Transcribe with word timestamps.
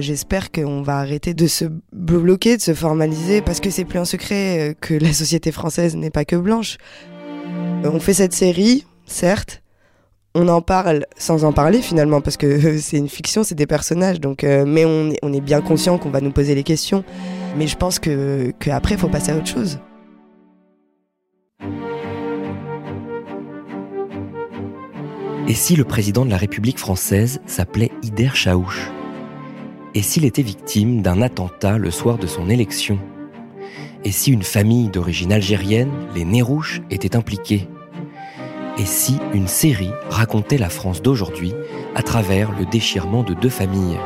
J'espère 0.00 0.50
qu'on 0.50 0.82
va 0.82 0.98
arrêter 0.98 1.34
de 1.34 1.46
se 1.46 1.66
bloquer, 1.92 2.56
de 2.56 2.62
se 2.62 2.74
formaliser, 2.74 3.42
parce 3.42 3.60
que 3.60 3.70
c'est 3.70 3.84
plus 3.84 3.98
un 3.98 4.04
secret 4.04 4.70
euh, 4.70 4.74
que 4.80 4.94
la 4.94 5.12
société 5.12 5.52
française 5.52 5.96
n'est 5.96 6.10
pas 6.10 6.24
que 6.24 6.36
blanche. 6.36 6.78
Euh, 7.84 7.90
On 7.92 8.00
fait 8.00 8.14
cette 8.14 8.32
série, 8.32 8.86
certes, 9.06 9.62
on 10.34 10.48
en 10.48 10.62
parle 10.62 11.04
sans 11.18 11.44
en 11.44 11.52
parler 11.52 11.82
finalement, 11.82 12.20
parce 12.20 12.36
que 12.36 12.46
euh, 12.46 12.78
c'est 12.80 12.96
une 12.96 13.08
fiction, 13.08 13.44
c'est 13.44 13.54
des 13.54 13.66
personnages, 13.66 14.20
donc, 14.20 14.42
mais 14.42 14.84
on 14.84 15.32
est, 15.32 15.40
bien 15.40 15.60
conscient 15.60 15.98
qu'on 15.98 16.10
va 16.10 16.20
nous 16.20 16.32
poser 16.32 16.54
les 16.54 16.62
questions. 16.62 17.04
Mais 17.56 17.66
je 17.66 17.76
pense 17.76 17.98
que, 17.98 18.52
que 18.58 18.70
après, 18.70 18.94
il 18.94 19.00
faut 19.00 19.08
passer 19.08 19.32
à 19.32 19.36
autre 19.36 19.48
chose. 19.48 19.78
Et 25.48 25.54
si 25.54 25.74
le 25.74 25.84
président 25.84 26.24
de 26.24 26.30
la 26.30 26.36
République 26.36 26.78
française 26.78 27.40
s'appelait 27.44 27.90
Ider 28.02 28.30
Chaouch? 28.34 28.99
Et 29.92 30.02
s'il 30.02 30.24
était 30.24 30.42
victime 30.42 31.02
d'un 31.02 31.20
attentat 31.20 31.76
le 31.76 31.90
soir 31.90 32.16
de 32.16 32.28
son 32.28 32.48
élection? 32.48 32.98
Et 34.04 34.12
si 34.12 34.30
une 34.30 34.44
famille 34.44 34.88
d'origine 34.88 35.32
algérienne, 35.32 35.90
les 36.14 36.24
Nérouches, 36.24 36.80
était 36.90 37.16
impliquée? 37.16 37.68
Et 38.78 38.84
si 38.84 39.18
une 39.34 39.48
série 39.48 39.90
racontait 40.08 40.58
la 40.58 40.68
France 40.68 41.02
d'aujourd'hui 41.02 41.52
à 41.96 42.02
travers 42.02 42.52
le 42.56 42.66
déchirement 42.66 43.24
de 43.24 43.34
deux 43.34 43.48
familles? 43.48 43.98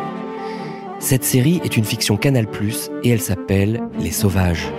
Cette 1.00 1.24
série 1.24 1.60
est 1.64 1.76
une 1.76 1.84
fiction 1.84 2.16
Canal+, 2.16 2.46
et 3.02 3.10
elle 3.10 3.20
s'appelle 3.20 3.82
Les 4.00 4.10
Sauvages. 4.10 4.72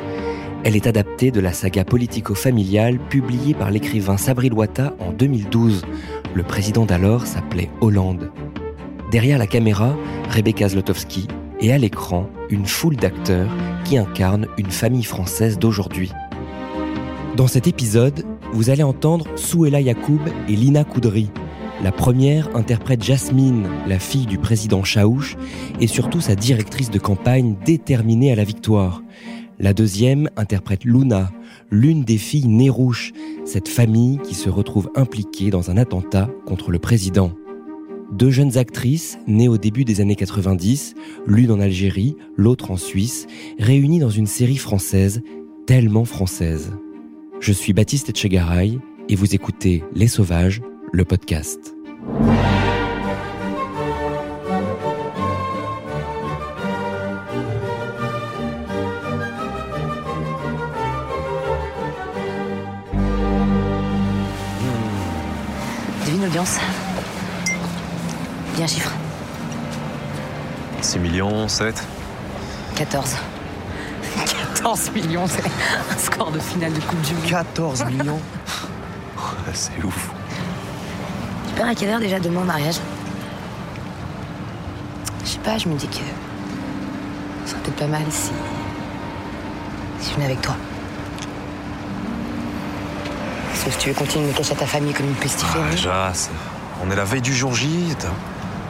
Elle 0.63 0.75
est 0.75 0.87
adaptée 0.87 1.29
de 1.29 1.39
la 1.39 1.53
saga 1.53 1.85
politico-familiale 1.85 2.97
publiée 2.97 3.53
par 3.53 3.69
l'écrivain 3.69 4.17
Sabri 4.17 4.49
Loata 4.49 4.95
en 4.99 5.11
2012. 5.11 5.85
Le 6.33 6.43
président 6.43 6.85
d'alors 6.85 7.27
s'appelait 7.27 7.69
Hollande. 7.79 8.31
Derrière 9.15 9.37
la 9.37 9.47
caméra, 9.47 9.95
Rebecca 10.29 10.67
Zlotowski 10.67 11.29
et 11.61 11.71
à 11.71 11.77
l'écran, 11.77 12.27
une 12.49 12.65
foule 12.65 12.97
d'acteurs 12.97 13.49
qui 13.85 13.97
incarnent 13.97 14.47
une 14.57 14.71
famille 14.71 15.05
française 15.05 15.57
d'aujourd'hui. 15.57 16.11
Dans 17.37 17.47
cet 17.47 17.65
épisode, 17.65 18.25
vous 18.51 18.69
allez 18.69 18.83
entendre 18.83 19.25
Souela 19.37 19.79
Yacoub 19.79 20.19
et 20.49 20.55
Lina 20.57 20.83
Koudry. 20.83 21.29
La 21.81 21.93
première 21.93 22.53
interprète 22.57 23.05
Jasmine, 23.05 23.69
la 23.87 23.99
fille 23.99 24.25
du 24.25 24.37
président 24.37 24.83
Chaouch, 24.83 25.37
et 25.79 25.87
surtout 25.87 26.19
sa 26.19 26.35
directrice 26.35 26.91
de 26.91 26.99
campagne 26.99 27.55
déterminée 27.65 28.33
à 28.33 28.35
la 28.35 28.43
victoire. 28.43 29.01
La 29.59 29.73
deuxième 29.73 30.29
interprète 30.35 30.83
Luna, 30.83 31.31
l'une 31.71 32.03
des 32.03 32.17
filles 32.17 32.49
Nérouches, 32.49 33.13
cette 33.45 33.69
famille 33.69 34.19
qui 34.25 34.35
se 34.35 34.49
retrouve 34.49 34.91
impliquée 34.93 35.51
dans 35.51 35.71
un 35.71 35.77
attentat 35.77 36.29
contre 36.45 36.69
le 36.69 36.79
président. 36.79 37.31
Deux 38.11 38.29
jeunes 38.29 38.57
actrices, 38.57 39.17
nées 39.27 39.47
au 39.47 39.57
début 39.57 39.83
des 39.83 39.99
années 39.99 40.15
90, 40.15 40.93
l'une 41.25 41.51
en 41.51 41.59
Algérie, 41.59 42.15
l'autre 42.37 42.71
en 42.71 42.77
Suisse, 42.77 43.25
réunies 43.57 43.99
dans 43.99 44.09
une 44.09 44.27
série 44.27 44.57
française, 44.57 45.21
tellement 45.65 46.05
française. 46.05 46.71
Je 47.39 47.51
suis 47.51 47.73
Baptiste 47.73 48.09
Etchegaray 48.09 48.79
et 49.09 49.15
vous 49.15 49.33
écoutez 49.33 49.83
Les 49.93 50.07
Sauvages, 50.07 50.61
le 50.91 51.03
podcast. 51.03 51.75
6 70.85 70.99
millions, 70.99 71.47
7. 71.47 71.83
14. 72.75 73.15
14 74.55 74.91
millions, 74.91 75.25
c'est 75.27 75.43
un 75.45 75.97
score 75.97 76.31
de 76.31 76.39
finale 76.39 76.73
de 76.73 76.79
Coupe 76.79 77.01
du 77.01 77.13
Monde. 77.13 77.25
14 77.27 77.85
millions 77.85 78.19
C'est 79.53 79.83
ouf. 79.83 80.09
Tu 81.47 81.53
pars 81.59 81.69
à 81.69 81.75
quelle 81.75 81.89
heure 81.89 81.99
déjà 81.99 82.19
demain 82.19 82.41
au 82.41 82.45
mariage? 82.45 82.75
Je 85.23 85.29
sais 85.29 85.39
pas, 85.39 85.57
je 85.57 85.67
me 85.67 85.75
dis 85.75 85.87
que 85.87 85.95
ce 87.45 87.51
serait 87.51 87.61
peut-être 87.61 87.77
pas 87.77 87.87
mal 87.87 88.03
si. 88.09 88.31
si 90.01 90.09
je 90.11 90.13
venais 90.15 90.25
avec 90.25 90.41
toi. 90.41 90.55
Sauf 93.55 93.73
si 93.73 93.77
tu 93.79 93.89
veux 93.89 93.95
continuer 93.95 94.25
de 94.27 94.31
me 94.31 94.37
cacher 94.37 94.53
à 94.53 94.55
ta 94.57 94.65
famille 94.67 94.93
comme 94.93 95.07
une 95.07 95.15
pestiférée. 95.15 95.63
Ah, 95.67 95.71
déjà, 95.71 96.11
c'est- 96.13 96.29
on 96.85 96.91
est 96.91 96.95
la 96.95 97.05
veille 97.05 97.21
du 97.21 97.33
jour 97.33 97.55
J. 97.55 97.95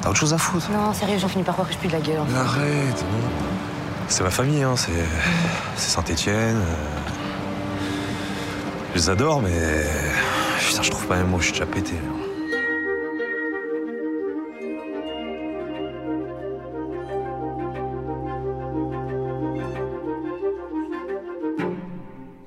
T'as 0.06 0.12
autre 0.12 0.20
chose 0.20 0.34
à 0.36 0.38
foutre. 0.38 0.70
Non, 0.72 0.94
sérieux, 0.94 1.18
j'en 1.18 1.28
finis 1.28 1.44
par 1.44 1.56
croire 1.56 1.68
que 1.68 1.74
je 1.74 1.80
pue 1.80 1.88
de 1.88 1.94
la 1.94 2.00
gueule. 2.00 2.20
Mais 2.30 2.38
arrête. 2.38 3.02
non. 3.12 3.28
C'est 4.08 4.22
ma 4.22 4.30
famille, 4.30 4.62
hein. 4.62 4.76
C'est 4.76 4.92
c'est 5.78 5.90
Saint-Étienne. 5.90 6.62
Je 8.94 9.00
les 9.00 9.10
adore, 9.10 9.42
mais 9.42 9.50
putain, 10.60 10.84
je 10.84 10.92
trouve 10.92 11.08
pas 11.08 11.16
même 11.16 11.30
moi. 11.30 11.40
Je 11.40 11.46
suis 11.46 11.54
déjà 11.54 11.66
pété. 11.66 11.96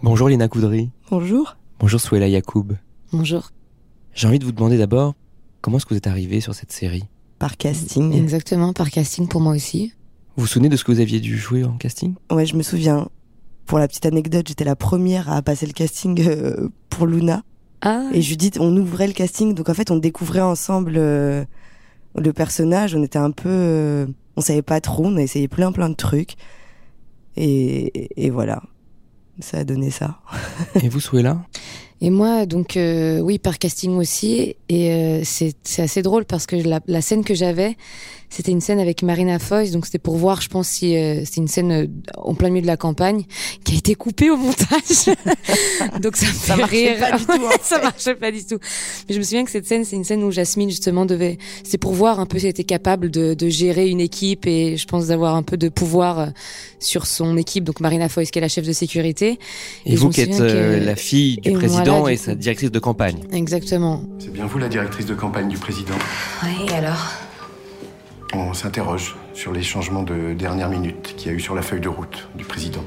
Bonjour 0.01 0.29
Lina 0.29 0.47
Koudry. 0.47 0.91
Bonjour. 1.11 1.57
Bonjour 1.81 2.01
Souela 2.01 2.29
Yacoub. 2.29 2.75
Bonjour. 3.13 3.51
J'ai 4.15 4.29
envie 4.29 4.39
de 4.39 4.45
vous 4.45 4.53
demander 4.53 4.79
d'abord, 4.79 5.17
comment 5.61 5.79
est-ce 5.79 5.87
que 5.87 5.95
vous 5.95 5.99
êtes 5.99 6.07
arrivé 6.07 6.41
sur 6.41 6.55
cette 6.55 6.71
série? 6.71 7.03
Par 7.39 7.57
casting. 7.57 8.13
Exactement, 8.13 8.73
par 8.73 8.91
casting 8.91 9.29
pour 9.29 9.41
moi 9.41 9.53
aussi. 9.55 9.93
Vous 10.37 10.43
vous 10.43 10.47
souvenez 10.49 10.69
de 10.69 10.77
ce 10.77 10.85
que 10.85 10.93
vous 10.93 11.01
aviez 11.01 11.21
dû 11.21 11.37
jouer 11.37 11.65
en 11.65 11.77
casting? 11.77 12.15
Ouais, 12.31 12.47
je 12.47 12.57
me 12.57 12.63
souviens. 12.63 13.09
Pour 13.67 13.79
la 13.79 13.87
petite 13.87 14.07
anecdote, 14.07 14.49
j'étais 14.49 14.65
la 14.65 14.77
première 14.77 15.31
à 15.31 15.43
passer 15.43 15.67
le 15.67 15.73
casting 15.73 16.21
euh, 16.27 16.69
pour 16.89 17.07
Luna. 17.07 17.43
Ah, 17.81 18.09
Et 18.13 18.23
Judith, 18.23 18.59
on 18.61 18.77
ouvrait 18.77 19.07
le 19.07 19.13
casting, 19.13 19.55
donc 19.55 19.69
en 19.69 19.75
fait, 19.75 19.91
on 19.91 19.97
découvrait 19.97 20.41
ensemble 20.41 20.95
euh, 20.97 21.45
le 22.17 22.33
personnage. 22.33 22.95
On 22.95 23.03
était 23.03 23.19
un 23.19 23.31
peu, 23.31 23.49
euh, 23.49 24.07
on 24.37 24.41
savait 24.41 24.63
pas 24.63 24.81
trop, 24.81 25.07
on 25.07 25.17
a 25.17 25.23
essayé 25.23 25.49
plein 25.49 25.71
plein 25.71 25.89
de 25.89 25.95
trucs, 25.95 26.35
et, 27.37 28.09
et 28.17 28.31
voilà, 28.31 28.63
ça 29.39 29.59
a 29.59 29.65
donné 29.65 29.91
ça. 29.91 30.21
Et 30.83 30.89
vous 30.89 30.99
Souela 31.01 31.45
Et 32.01 32.11
moi, 32.11 32.47
donc, 32.47 32.77
euh, 32.77 33.19
oui, 33.19 33.39
par 33.39 33.59
casting 33.59 33.97
aussi. 33.97 34.55
Et 34.69 34.93
euh, 34.93 35.23
c'est 35.25 35.83
assez 35.83 36.03
drôle 36.03 36.25
parce 36.25 36.47
que 36.47 36.57
la, 36.57 36.81
la 36.87 37.01
scène 37.01 37.25
que 37.25 37.35
j'avais, 37.35 37.77
c'était 38.31 38.53
une 38.53 38.61
scène 38.61 38.79
avec 38.79 39.03
Marina 39.03 39.39
Foïs. 39.39 39.71
Donc, 39.71 39.87
c'était 39.87 39.99
pour 39.99 40.17
voir, 40.17 40.41
je 40.41 40.49
pense, 40.49 40.69
si 40.69 40.97
euh, 40.97 41.23
c'est 41.25 41.39
une 41.39 41.49
scène 41.49 41.73
euh, 41.73 41.87
en 42.17 42.35
plein 42.35 42.51
milieu 42.51 42.63
de 42.63 42.67
la 42.67 42.77
campagne 42.77 43.25
qui 43.65 43.75
a 43.75 43.79
été 43.79 43.95
coupée 43.95 44.31
au 44.31 44.37
montage. 44.37 45.17
donc, 46.01 46.17
ça 46.17 46.27
me 46.27 46.33
Ça 46.33 46.55
fait 46.55 46.57
marchait 46.57 46.95
rire. 46.95 47.01
pas 47.11 47.19
du 47.19 47.25
tout, 47.25 47.33
en 47.47 47.51
ça 47.63 47.77
fait. 47.79 47.83
marchait 47.83 48.15
pas 48.15 48.31
du 48.31 48.45
tout. 48.45 48.59
Mais 49.09 49.15
je 49.15 49.19
me 49.19 49.25
souviens 49.25 49.45
que 49.45 49.51
cette 49.51 49.67
scène, 49.67 49.85
c'est 49.85 49.97
une 49.97 50.05
scène 50.05 50.23
où 50.23 50.31
Jasmine, 50.31 50.69
justement, 50.69 51.07
devait. 51.07 51.39
C'est 51.65 51.79
pour 51.79 51.93
voir 51.93 52.21
un 52.21 52.27
peu 52.27 52.39
si 52.39 52.47
elle 52.47 52.51
était 52.51 52.65
capable 52.65 53.11
de, 53.11 53.35
de 53.35 53.49
gérer 53.49 53.89
une 53.89 54.01
équipe 54.01 54.47
et 54.47 54.77
je 54.77 54.87
pense 54.87 55.07
d'avoir 55.07 55.35
un 55.35 55.43
peu 55.43 55.57
de 55.57 55.69
pouvoir 55.69 56.19
euh, 56.19 56.27
sur 56.81 57.07
son 57.07 57.37
équipe. 57.37 57.65
Donc, 57.65 57.81
Marina 57.81 58.09
Foïs, 58.09 58.31
qui 58.31 58.39
est 58.39 58.43
la 58.43 58.49
chef 58.49 58.67
de 58.67 58.73
sécurité. 58.73 59.39
Et, 59.87 59.97
vous 59.97 60.11
qui 60.11 60.21
êtes 60.21 60.41
euh, 60.41 60.85
la 60.85 60.97
fille 60.97 61.39
du 61.39 61.51
et 61.51 61.53
président 61.53 62.01
voilà, 62.01 62.15
et 62.15 62.17
sa 62.17 62.35
directrice 62.35 62.71
de 62.71 62.79
campagne. 62.79 63.17
Exactement. 63.33 64.03
C'est 64.19 64.33
bien 64.33 64.47
vous 64.47 64.59
la 64.59 64.69
directrice 64.69 65.07
de 65.07 65.15
campagne 65.15 65.49
du 65.49 65.57
président? 65.59 65.95
Et 66.69 66.73
alors? 66.73 67.28
On 68.35 68.53
s'interroge 68.53 69.17
sur 69.33 69.53
les 69.53 69.63
changements 69.63 70.03
de 70.03 70.35
dernière 70.35 70.69
minute 70.69 71.15
qu'il 71.17 71.31
y 71.31 71.35
a 71.35 71.37
eu 71.37 71.41
sur 71.41 71.55
la 71.55 71.63
feuille 71.63 71.81
de 71.81 71.89
route 71.89 72.29
du 72.35 72.45
président. 72.45 72.85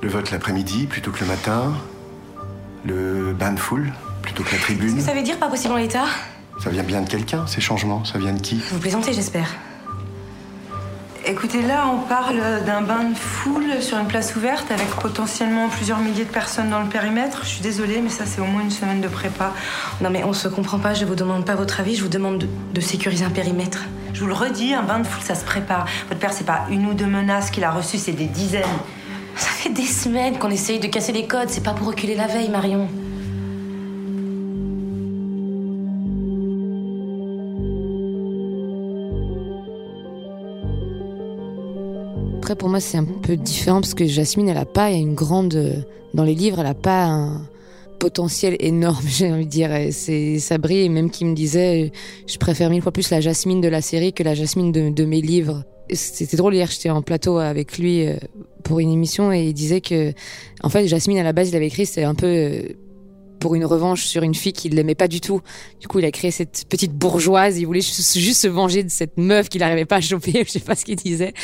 Le 0.00 0.08
vote 0.08 0.30
l'après-midi 0.30 0.86
plutôt 0.86 1.10
que 1.10 1.20
le 1.20 1.26
matin. 1.26 1.72
Le 2.84 3.32
bain 3.32 3.52
de 3.52 3.58
foule 3.58 3.92
plutôt 4.22 4.42
que 4.44 4.52
la 4.52 4.58
tribune. 4.58 5.00
Ça 5.00 5.14
veut 5.14 5.22
dire 5.22 5.38
pas 5.38 5.48
possible 5.48 5.74
en 5.74 5.78
l'état? 5.78 6.06
Ça 6.60 6.70
vient 6.70 6.82
bien 6.82 7.02
de 7.02 7.08
quelqu'un, 7.08 7.46
ces 7.46 7.60
changements? 7.60 8.04
Ça 8.04 8.18
vient 8.18 8.32
de 8.32 8.40
qui? 8.40 8.62
Vous 8.70 8.78
plaisantez, 8.78 9.12
j'espère. 9.12 9.48
Écoutez, 11.32 11.62
là, 11.62 11.86
on 11.90 12.06
parle 12.06 12.62
d'un 12.66 12.82
bain 12.82 13.04
de 13.04 13.16
foule 13.16 13.80
sur 13.80 13.96
une 13.96 14.06
place 14.06 14.36
ouverte 14.36 14.70
avec 14.70 14.86
potentiellement 15.00 15.70
plusieurs 15.70 15.96
milliers 15.98 16.26
de 16.26 16.30
personnes 16.30 16.68
dans 16.68 16.80
le 16.80 16.90
périmètre. 16.90 17.40
Je 17.44 17.48
suis 17.48 17.62
désolée, 17.62 18.02
mais 18.02 18.10
ça, 18.10 18.26
c'est 18.26 18.42
au 18.42 18.44
moins 18.44 18.60
une 18.60 18.70
semaine 18.70 19.00
de 19.00 19.08
prépa. 19.08 19.54
Non, 20.02 20.10
mais 20.10 20.24
on 20.24 20.34
se 20.34 20.46
comprend 20.46 20.78
pas, 20.78 20.92
je 20.92 21.06
vous 21.06 21.14
demande 21.14 21.46
pas 21.46 21.54
votre 21.54 21.80
avis, 21.80 21.96
je 21.96 22.02
vous 22.02 22.10
demande 22.10 22.36
de, 22.36 22.48
de 22.74 22.80
sécuriser 22.82 23.24
un 23.24 23.30
périmètre. 23.30 23.84
Je 24.12 24.20
vous 24.20 24.26
le 24.26 24.34
redis, 24.34 24.74
un 24.74 24.82
bain 24.82 24.98
de 24.98 25.06
foule, 25.06 25.24
ça 25.24 25.34
se 25.34 25.46
prépare. 25.46 25.86
Votre 26.08 26.20
père, 26.20 26.34
c'est 26.34 26.44
pas 26.44 26.66
une 26.68 26.84
ou 26.84 26.92
deux 26.92 27.06
menaces 27.06 27.50
qu'il 27.50 27.64
a 27.64 27.70
reçues, 27.70 27.96
c'est 27.96 28.12
des 28.12 28.26
dizaines. 28.26 28.64
Ça 29.34 29.48
fait 29.48 29.70
des 29.70 29.86
semaines 29.86 30.38
qu'on 30.38 30.50
essaye 30.50 30.80
de 30.80 30.86
casser 30.86 31.12
les 31.12 31.26
codes, 31.26 31.48
c'est 31.48 31.64
pas 31.64 31.72
pour 31.72 31.86
reculer 31.86 32.14
la 32.14 32.26
veille, 32.26 32.50
Marion. 32.50 32.88
Après, 42.42 42.56
pour 42.56 42.68
moi, 42.68 42.80
c'est 42.80 42.98
un 42.98 43.04
peu 43.04 43.36
différent 43.36 43.80
parce 43.80 43.94
que 43.94 44.04
Jasmine, 44.04 44.48
elle 44.48 44.56
a 44.56 44.64
pas 44.64 44.90
une 44.90 45.14
grande. 45.14 45.86
Dans 46.12 46.24
les 46.24 46.34
livres, 46.34 46.58
elle 46.58 46.66
a 46.66 46.74
pas 46.74 47.04
un 47.04 47.46
potentiel 48.00 48.56
énorme, 48.58 49.04
j'ai 49.06 49.30
envie 49.30 49.44
de 49.44 49.48
dire. 49.48 49.70
C'est 49.92 50.40
et 50.70 50.88
même 50.88 51.08
qui 51.08 51.24
me 51.24 51.36
disait, 51.36 51.92
je 52.26 52.38
préfère 52.38 52.68
mille 52.68 52.82
fois 52.82 52.90
plus 52.90 53.10
la 53.10 53.20
Jasmine 53.20 53.60
de 53.60 53.68
la 53.68 53.80
série 53.80 54.12
que 54.12 54.24
la 54.24 54.34
Jasmine 54.34 54.72
de, 54.72 54.90
de 54.90 55.04
mes 55.04 55.20
livres. 55.20 55.62
C'était 55.92 56.36
drôle 56.36 56.56
hier, 56.56 56.68
j'étais 56.68 56.90
en 56.90 57.00
plateau 57.00 57.38
avec 57.38 57.78
lui 57.78 58.08
euh, 58.08 58.16
pour 58.64 58.80
une 58.80 58.90
émission 58.90 59.32
et 59.32 59.44
il 59.44 59.54
disait 59.54 59.80
que, 59.80 60.12
en 60.64 60.68
fait, 60.68 60.88
Jasmine 60.88 61.18
à 61.18 61.22
la 61.22 61.32
base, 61.32 61.50
il 61.50 61.54
avait 61.54 61.68
écrit, 61.68 61.86
c'était 61.86 62.02
un 62.02 62.16
peu 62.16 62.26
euh, 62.26 62.62
pour 63.42 63.56
une 63.56 63.64
revanche 63.64 64.04
sur 64.06 64.22
une 64.22 64.34
fille 64.36 64.52
qu'il 64.52 64.74
l'aimait 64.76 64.94
pas 64.94 65.08
du 65.08 65.20
tout. 65.20 65.40
Du 65.80 65.88
coup, 65.88 65.98
il 65.98 66.04
a 66.04 66.12
créé 66.12 66.30
cette 66.30 66.64
petite 66.68 66.92
bourgeoise. 66.92 67.58
Il 67.58 67.66
voulait 67.66 67.80
juste, 67.80 68.16
juste 68.16 68.40
se 68.42 68.46
venger 68.46 68.84
de 68.84 68.88
cette 68.88 69.18
meuf 69.18 69.48
qu'il 69.48 69.60
n'arrivait 69.60 69.84
pas 69.84 69.96
à 69.96 70.00
choper. 70.00 70.44
Je 70.46 70.50
sais 70.52 70.60
pas 70.60 70.76
ce 70.76 70.84
qu'il 70.84 70.94
disait, 70.96 71.34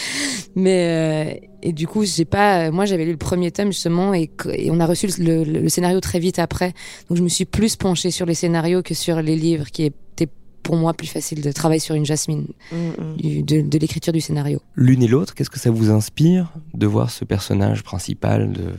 mais 0.54 1.34
euh, 1.34 1.46
et 1.62 1.72
du 1.72 1.88
coup, 1.88 2.04
j'ai 2.04 2.24
pas. 2.24 2.70
Moi, 2.70 2.84
j'avais 2.86 3.04
lu 3.04 3.10
le 3.10 3.16
premier 3.16 3.50
tome 3.50 3.72
justement 3.72 4.14
et, 4.14 4.30
et 4.52 4.70
on 4.70 4.78
a 4.78 4.86
reçu 4.86 5.08
le, 5.18 5.42
le- 5.42 5.60
le 5.60 5.68
scénario 5.68 5.98
très 6.00 6.20
vite 6.20 6.38
après. 6.38 6.72
Donc, 7.08 7.18
je 7.18 7.22
me 7.22 7.28
suis 7.28 7.44
plus 7.44 7.74
penchée 7.74 8.12
sur 8.12 8.26
les 8.26 8.34
scénarios 8.34 8.82
que 8.82 8.94
sur 8.94 9.20
les 9.20 9.34
livres, 9.34 9.66
qui 9.72 9.82
était 9.82 10.28
pour 10.62 10.76
moi 10.76 10.94
plus 10.94 11.08
facile 11.08 11.40
de 11.40 11.50
travailler 11.50 11.80
sur 11.80 11.94
une 11.96 12.04
Jasmine 12.06 12.46
Mm, 12.70 12.76
mm. 12.76 13.16
du- 13.16 13.42
de, 13.42 13.60
de 13.62 13.78
l'écriture 13.78 14.12
du 14.12 14.20
scénario. 14.20 14.60
L'une 14.76 15.02
et 15.02 15.08
l'autre, 15.08 15.34
qu'est-ce 15.34 15.50
que 15.50 15.58
ça 15.58 15.70
vous 15.72 15.90
inspire 15.90 16.52
de 16.74 16.86
voir 16.86 17.10
ce 17.10 17.24
personnage 17.24 17.82
principal 17.82 18.52
de 18.52 18.74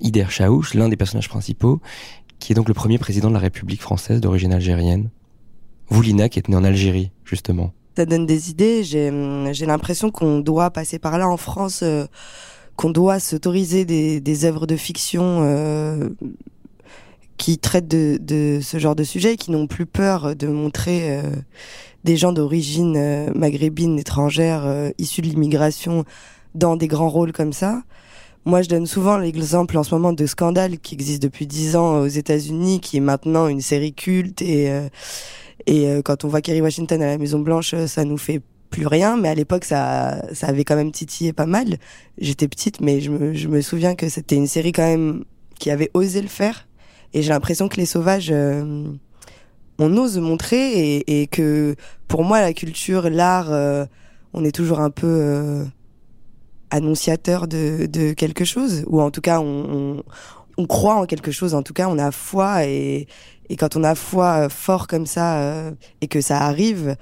Ider 0.00 0.26
Chaouch, 0.28 0.74
l'un 0.74 0.88
des 0.88 0.96
personnages 0.96 1.28
principaux, 1.28 1.80
qui 2.38 2.52
est 2.52 2.54
donc 2.54 2.68
le 2.68 2.74
premier 2.74 2.98
président 2.98 3.28
de 3.28 3.34
la 3.34 3.40
République 3.40 3.82
française 3.82 4.20
d'origine 4.20 4.52
algérienne 4.52 5.10
Vous, 5.88 6.02
Lina, 6.02 6.28
qui 6.28 6.38
êtes 6.38 6.48
née 6.48 6.56
en 6.56 6.64
Algérie, 6.64 7.10
justement. 7.24 7.72
ça 7.96 8.06
donne 8.06 8.26
des 8.26 8.50
idées. 8.50 8.84
J'ai 8.84 9.10
hum, 9.10 9.48
j'ai 9.52 9.66
l'impression 9.66 10.10
qu'on 10.10 10.38
doit 10.38 10.70
passer 10.70 10.98
par 10.98 11.18
là 11.18 11.28
en 11.28 11.36
France, 11.36 11.80
euh, 11.82 12.06
qu'on 12.76 12.90
doit 12.90 13.18
s'autoriser 13.18 13.84
des, 13.84 14.44
œuvres 14.44 14.66
de 14.66 14.76
fiction 14.76 15.40
euh, 15.42 16.08
qui 17.36 17.58
traitent 17.58 17.88
de, 17.88 18.60
ce 18.62 18.78
genre 18.78 18.94
de 18.94 19.04
sujet, 19.04 19.36
qui 19.36 19.50
n'ont 19.50 19.66
plus 19.66 19.86
peur 19.86 20.36
de 20.36 20.46
montrer 20.46 21.18
euh, 21.18 21.22
des 22.04 22.16
gens 22.16 22.32
d'origine 22.32 23.32
maghrébine, 23.34 23.98
étrangère, 23.98 24.92
issus 24.98 25.22
de 25.22 25.26
l'immigration, 25.26 26.04
dans 26.54 26.76
des 26.76 26.86
grands 26.86 27.08
rôles 27.08 27.32
comme 27.32 27.52
ça. 27.52 27.82
Moi, 28.48 28.62
je 28.62 28.68
donne 28.70 28.86
souvent 28.86 29.18
l'exemple 29.18 29.76
en 29.76 29.82
ce 29.82 29.94
moment 29.94 30.14
de 30.14 30.24
Scandale, 30.24 30.78
qui 30.78 30.94
existe 30.94 31.20
depuis 31.20 31.46
dix 31.46 31.76
ans 31.76 32.00
aux 32.00 32.06
États-Unis, 32.06 32.80
qui 32.80 32.96
est 32.96 33.00
maintenant 33.00 33.46
une 33.46 33.60
série 33.60 33.92
culte 33.92 34.40
et 34.40 34.70
euh, 34.70 34.88
et 35.66 35.86
euh, 35.86 36.00
quand 36.00 36.24
on 36.24 36.28
voit 36.28 36.40
Kerry 36.40 36.62
Washington 36.62 37.02
à 37.02 37.08
la 37.08 37.18
Maison 37.18 37.40
Blanche, 37.40 37.74
euh, 37.74 37.86
ça 37.86 38.06
nous 38.06 38.16
fait 38.16 38.40
plus 38.70 38.86
rien, 38.86 39.18
mais 39.18 39.28
à 39.28 39.34
l'époque 39.34 39.66
ça, 39.66 40.24
ça 40.32 40.46
avait 40.46 40.64
quand 40.64 40.76
même 40.76 40.92
titillé 40.92 41.34
pas 41.34 41.44
mal. 41.44 41.76
J'étais 42.16 42.48
petite, 42.48 42.80
mais 42.80 43.02
je 43.02 43.10
me, 43.10 43.34
je 43.34 43.48
me 43.48 43.60
souviens 43.60 43.94
que 43.94 44.08
c'était 44.08 44.36
une 44.36 44.46
série 44.46 44.72
quand 44.72 44.86
même 44.86 45.24
qui 45.58 45.70
avait 45.70 45.90
osé 45.92 46.22
le 46.22 46.28
faire. 46.28 46.68
Et 47.12 47.20
j'ai 47.20 47.28
l'impression 47.28 47.68
que 47.68 47.76
les 47.76 47.84
sauvages, 47.84 48.30
euh, 48.30 48.86
on 49.78 49.94
ose 49.98 50.16
montrer 50.16 50.96
et, 50.96 51.20
et 51.20 51.26
que 51.26 51.76
pour 52.08 52.24
moi 52.24 52.40
la 52.40 52.54
culture, 52.54 53.10
l'art, 53.10 53.52
euh, 53.52 53.84
on 54.32 54.42
est 54.42 54.52
toujours 54.52 54.80
un 54.80 54.90
peu 54.90 55.06
euh, 55.06 55.64
annonciateur 56.70 57.48
de, 57.48 57.86
de 57.86 58.12
quelque 58.12 58.44
chose, 58.44 58.84
ou 58.86 59.00
en 59.00 59.10
tout 59.10 59.20
cas 59.20 59.40
on, 59.40 59.98
on, 59.98 60.02
on 60.58 60.66
croit 60.66 60.96
en 60.96 61.06
quelque 61.06 61.30
chose. 61.30 61.54
En 61.54 61.62
tout 61.62 61.72
cas, 61.72 61.88
on 61.88 61.98
a 61.98 62.10
foi 62.10 62.64
et 62.64 63.06
et 63.50 63.56
quand 63.56 63.76
on 63.76 63.84
a 63.84 63.94
foi 63.94 64.44
euh, 64.44 64.48
fort 64.48 64.86
comme 64.86 65.06
ça 65.06 65.38
euh, 65.38 65.70
et 66.00 66.08
que 66.08 66.20
ça 66.20 66.42
arrive 66.42 66.96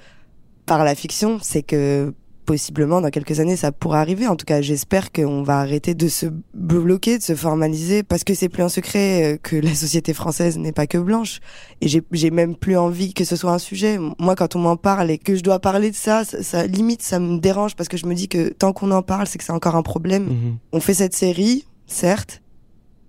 par 0.65 0.83
la 0.83 0.95
fiction, 0.95 1.39
c'est 1.41 1.63
que 1.63 2.13
possiblement 2.47 3.01
dans 3.01 3.09
quelques 3.11 3.39
années 3.39 3.55
ça 3.57 3.71
pourra 3.71 3.99
arriver. 4.01 4.25
En 4.25 4.35
tout 4.35 4.45
cas, 4.45 4.61
j'espère 4.61 5.11
qu'on 5.11 5.43
va 5.43 5.59
arrêter 5.59 5.93
de 5.93 6.07
se 6.07 6.25
bloquer, 6.55 7.19
de 7.19 7.23
se 7.23 7.35
formaliser, 7.35 8.01
parce 8.01 8.23
que 8.23 8.33
c'est 8.33 8.49
plus 8.49 8.63
un 8.63 8.69
secret 8.69 9.35
euh, 9.35 9.37
que 9.37 9.55
la 9.57 9.75
société 9.75 10.13
française 10.15 10.57
n'est 10.57 10.71
pas 10.71 10.87
que 10.87 10.97
blanche. 10.97 11.39
Et 11.81 11.87
j'ai 11.87 12.31
même 12.31 12.55
plus 12.55 12.77
envie 12.77 13.13
que 13.13 13.25
ce 13.25 13.35
soit 13.35 13.51
un 13.51 13.59
sujet. 13.59 13.99
Moi, 14.17 14.35
quand 14.35 14.55
on 14.55 14.59
m'en 14.59 14.77
parle 14.77 15.11
et 15.11 15.17
que 15.19 15.35
je 15.35 15.43
dois 15.43 15.59
parler 15.59 15.91
de 15.91 15.95
ça, 15.95 16.23
ça, 16.25 16.41
ça- 16.41 16.65
limite 16.65 17.01
ça 17.03 17.19
me 17.19 17.37
dérange 17.37 17.75
parce 17.75 17.89
que 17.89 17.97
je 17.97 18.05
me 18.07 18.15
dis 18.15 18.27
que 18.29 18.49
tant 18.49 18.73
qu'on 18.73 18.89
en 18.91 19.03
parle, 19.03 19.27
c'est 19.27 19.37
que 19.37 19.43
c'est 19.43 19.51
encore 19.53 19.75
un 19.75 19.83
problème 19.83 20.23
Mhm. 20.23 20.57
on 20.71 20.79
fait 20.79 20.93
cette 20.95 21.15
série, 21.15 21.65
certes, 21.85 22.41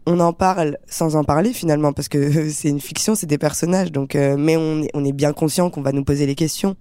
on 0.06 0.20
en 0.20 0.32
parle 0.32 0.78
sans 0.88 1.16
en 1.16 1.22
parler 1.24 1.52
finalement 1.52 1.92
parce 1.92 2.08
que 2.08 2.50
c'est 2.50 2.68
une 2.70 2.80
fiction, 2.80 3.14
c'est 3.14 3.26
des 3.26 3.38
personnages, 3.38 3.92
donc 3.92 4.14
euh, 4.16 4.36
mais 4.36 4.56
on 4.56 4.82
est, 4.82 4.90
on 4.94 5.04
est 5.04 5.12
bien 5.12 5.32
conscient 5.32 5.70
qu'on 5.70 5.82
va 5.82 5.92
nous 5.92 6.04
poser 6.04 6.26
les 6.26 6.34
questions. 6.34 6.74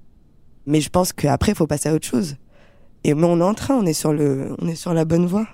Mais 0.70 0.82
je 0.82 0.90
pense 0.90 1.14
qu'après, 1.14 1.54
il 1.54 1.56
faut 1.56 1.68
passer 1.68 1.88
à 1.88 1.94
autre 1.94 2.06
chose. 2.08 2.36
Et 3.04 3.14
mais 3.14 3.26
on 3.26 3.40
est 3.40 3.44
en 3.44 3.54
train, 3.54 3.76
on 3.76 3.86
est 3.86 3.94
sur 3.94 4.14
le, 4.14 4.56
on 4.60 4.68
est 4.68 4.76
sur 4.76 4.94
la 4.94 5.06
bonne 5.06 5.26
voie. 5.26 5.48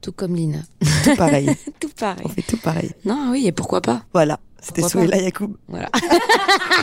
Tout 0.00 0.12
comme 0.12 0.34
Lina. 0.34 0.58
Tout 1.04 1.16
pareil, 1.16 1.48
Tout 1.80 1.90
pareil. 1.98 2.22
on 2.24 2.28
fait 2.28 2.42
tout 2.42 2.58
pareil. 2.58 2.90
Non, 3.04 3.28
oui, 3.30 3.46
et 3.46 3.52
pourquoi 3.52 3.80
pas? 3.80 4.04
Voilà, 4.12 4.38
c'était 4.60 4.82
Souhaila 4.82 5.16
Yacoub. 5.18 5.56
Voilà. 5.68 5.88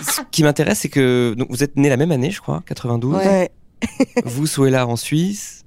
Ce 0.03 0.21
qui 0.31 0.43
m'intéresse, 0.43 0.79
c'est 0.79 0.89
que 0.89 1.35
donc, 1.38 1.49
vous 1.51 1.63
êtes 1.63 1.75
nés 1.75 1.89
la 1.89 1.97
même 1.97 2.11
année, 2.11 2.31
je 2.31 2.41
crois, 2.41 2.63
92. 2.65 3.15
Ouais. 3.15 3.51
Vous, 4.25 4.45
Souela, 4.47 4.88
en 4.88 4.95
Suisse. 4.95 5.65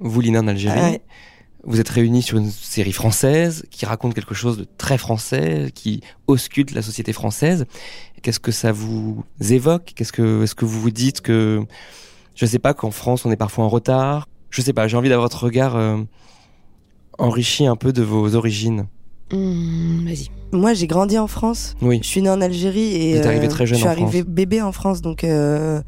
Vous, 0.00 0.20
Lina, 0.20 0.40
en 0.40 0.48
Algérie. 0.48 0.78
Ouais. 0.78 1.02
Vous 1.64 1.80
êtes 1.80 1.88
réunis 1.88 2.22
sur 2.22 2.38
une 2.38 2.50
série 2.50 2.92
française 2.92 3.66
qui 3.70 3.84
raconte 3.84 4.14
quelque 4.14 4.34
chose 4.34 4.58
de 4.58 4.66
très 4.78 4.96
français, 4.96 5.70
qui 5.74 6.02
ausculte 6.26 6.72
la 6.72 6.82
société 6.82 7.12
française. 7.12 7.66
Qu'est-ce 8.22 8.40
que 8.40 8.52
ça 8.52 8.72
vous 8.72 9.24
évoque? 9.40 9.92
Qu'est-ce 9.96 10.12
que, 10.12 10.44
est-ce 10.44 10.54
que 10.54 10.64
vous 10.64 10.80
vous 10.80 10.90
dites 10.90 11.20
que, 11.20 11.62
je 12.38 12.46
sais 12.46 12.60
pas, 12.60 12.72
qu'en 12.72 12.92
France 12.92 13.26
on 13.26 13.32
est 13.32 13.36
parfois 13.36 13.64
en 13.64 13.68
retard 13.68 14.28
Je 14.50 14.62
sais 14.62 14.72
pas. 14.72 14.86
J'ai 14.86 14.96
envie 14.96 15.08
d'avoir 15.08 15.24
votre 15.24 15.42
regard 15.42 15.74
euh, 15.74 15.98
enrichi 17.18 17.66
un 17.66 17.74
peu 17.74 17.92
de 17.92 18.02
vos 18.02 18.36
origines. 18.36 18.86
Hum, 19.32 20.04
Vas-y. 20.06 20.28
Moi, 20.52 20.72
j'ai 20.72 20.86
grandi 20.86 21.18
en 21.18 21.26
France. 21.26 21.74
Oui. 21.82 21.98
Je 22.00 22.06
suis 22.06 22.22
née 22.22 22.30
en 22.30 22.40
Algérie 22.40 22.94
et 22.94 23.12
Vous 23.12 23.18
êtes 23.18 23.26
arrivé 23.26 23.48
très 23.48 23.66
jeune 23.66 23.76
je 23.76 23.80
suis 23.80 23.90
arrivée 23.90 24.22
bébé 24.22 24.62
en 24.62 24.72
France, 24.72 25.02
donc 25.02 25.24
euh, 25.24 25.82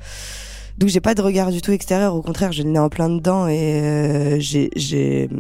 donc 0.76 0.88
j'ai 0.88 1.00
pas 1.00 1.14
de 1.14 1.23
regard 1.23 1.52
du 1.52 1.62
tout 1.62 1.71
extérieur. 1.71 2.16
Au 2.16 2.21
contraire, 2.21 2.50
je 2.50 2.64
l'ai 2.64 2.78
en 2.78 2.88
plein 2.88 3.09
dedans 3.09 3.47
et 3.47 3.80
euh, 3.80 4.40
j'ai 4.40 5.30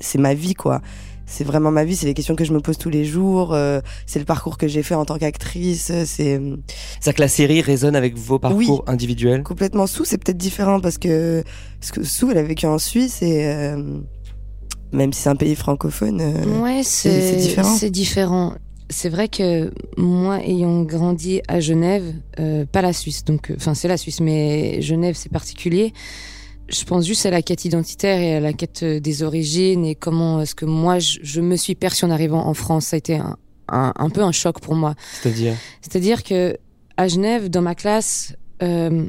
c'est 0.00 0.18
ma 0.18 0.32
vie 0.32 0.54
quoi. 0.54 0.80
C'est 1.28 1.42
vraiment 1.44 1.70
ma 1.72 1.84
vie. 1.84 1.96
C'est 1.96 2.06
les 2.06 2.14
questions 2.14 2.36
que 2.36 2.44
je 2.44 2.52
me 2.52 2.60
pose 2.60 2.78
tous 2.78 2.88
les 2.90 3.04
jours. 3.04 3.52
euh, 3.52 3.80
c'est 4.06 4.18
le 4.20 4.24
parcours 4.24 4.58
que 4.58 4.68
j'ai 4.68 4.82
fait 4.84 4.94
en 4.94 5.04
tant 5.04 5.18
qu'actrice. 5.18 5.86
C'est 6.04 6.04
C'est-à-dire 6.40 7.14
que 7.14 7.20
la 7.22 7.28
série 7.28 7.60
résonne 7.60 7.96
avec 7.96 8.16
vos 8.16 8.38
parcours 8.38 8.84
individuels. 8.86 9.42
complètement 9.42 9.86
sous. 9.86 10.04
C'est 10.04 10.18
peut-être 10.18 10.36
différent 10.38 10.80
parce 10.80 10.98
que 10.98 11.42
parce 11.80 11.90
que 11.92 12.04
sous, 12.04 12.30
elle 12.30 12.38
a 12.38 12.42
vécu 12.42 12.66
en 12.66 12.78
Suisse 12.78 13.22
et 13.22 13.44
euh, 13.46 13.98
même 14.92 15.12
si 15.12 15.22
c'est 15.22 15.28
un 15.28 15.36
pays 15.36 15.56
francophone. 15.56 16.20
euh, 16.20 16.62
Ouais, 16.62 16.82
c'est 16.84 17.20
c'est 17.32 17.36
différent. 17.36 17.74
C'est 17.76 17.90
différent. 17.90 18.54
C'est 18.88 19.08
vrai 19.08 19.26
que 19.26 19.72
moi, 19.96 20.38
ayant 20.44 20.82
grandi 20.82 21.40
à 21.48 21.58
Genève, 21.58 22.04
euh, 22.38 22.64
pas 22.70 22.82
la 22.82 22.92
Suisse, 22.92 23.24
donc, 23.24 23.50
euh, 23.50 23.54
enfin, 23.56 23.74
c'est 23.74 23.88
la 23.88 23.96
Suisse, 23.96 24.20
mais 24.20 24.80
Genève, 24.80 25.16
c'est 25.18 25.28
particulier. 25.32 25.92
Je 26.68 26.84
pense 26.84 27.06
juste 27.06 27.26
à 27.26 27.30
la 27.30 27.42
quête 27.42 27.64
identitaire 27.64 28.20
et 28.20 28.34
à 28.34 28.40
la 28.40 28.52
quête 28.52 28.82
euh, 28.82 29.00
des 29.00 29.22
origines 29.22 29.84
et 29.84 29.94
comment 29.94 30.40
est-ce 30.40 30.54
que 30.54 30.64
moi, 30.64 30.98
je, 30.98 31.18
je 31.22 31.40
me 31.40 31.56
suis 31.56 31.74
perçue 31.74 32.04
en 32.04 32.10
arrivant 32.10 32.44
en 32.46 32.54
France. 32.54 32.86
Ça 32.86 32.96
a 32.96 32.98
été 32.98 33.16
un, 33.16 33.36
un, 33.68 33.92
un 33.96 34.10
peu 34.10 34.22
un 34.22 34.32
choc 34.32 34.60
pour 34.60 34.74
moi. 34.74 34.94
C'est-à-dire? 35.22 35.54
C'est-à-dire 35.80 36.24
que 36.24 36.56
à 36.96 37.08
Genève, 37.08 37.50
dans 37.50 37.62
ma 37.62 37.74
classe, 37.74 38.34
euh, 38.62 39.06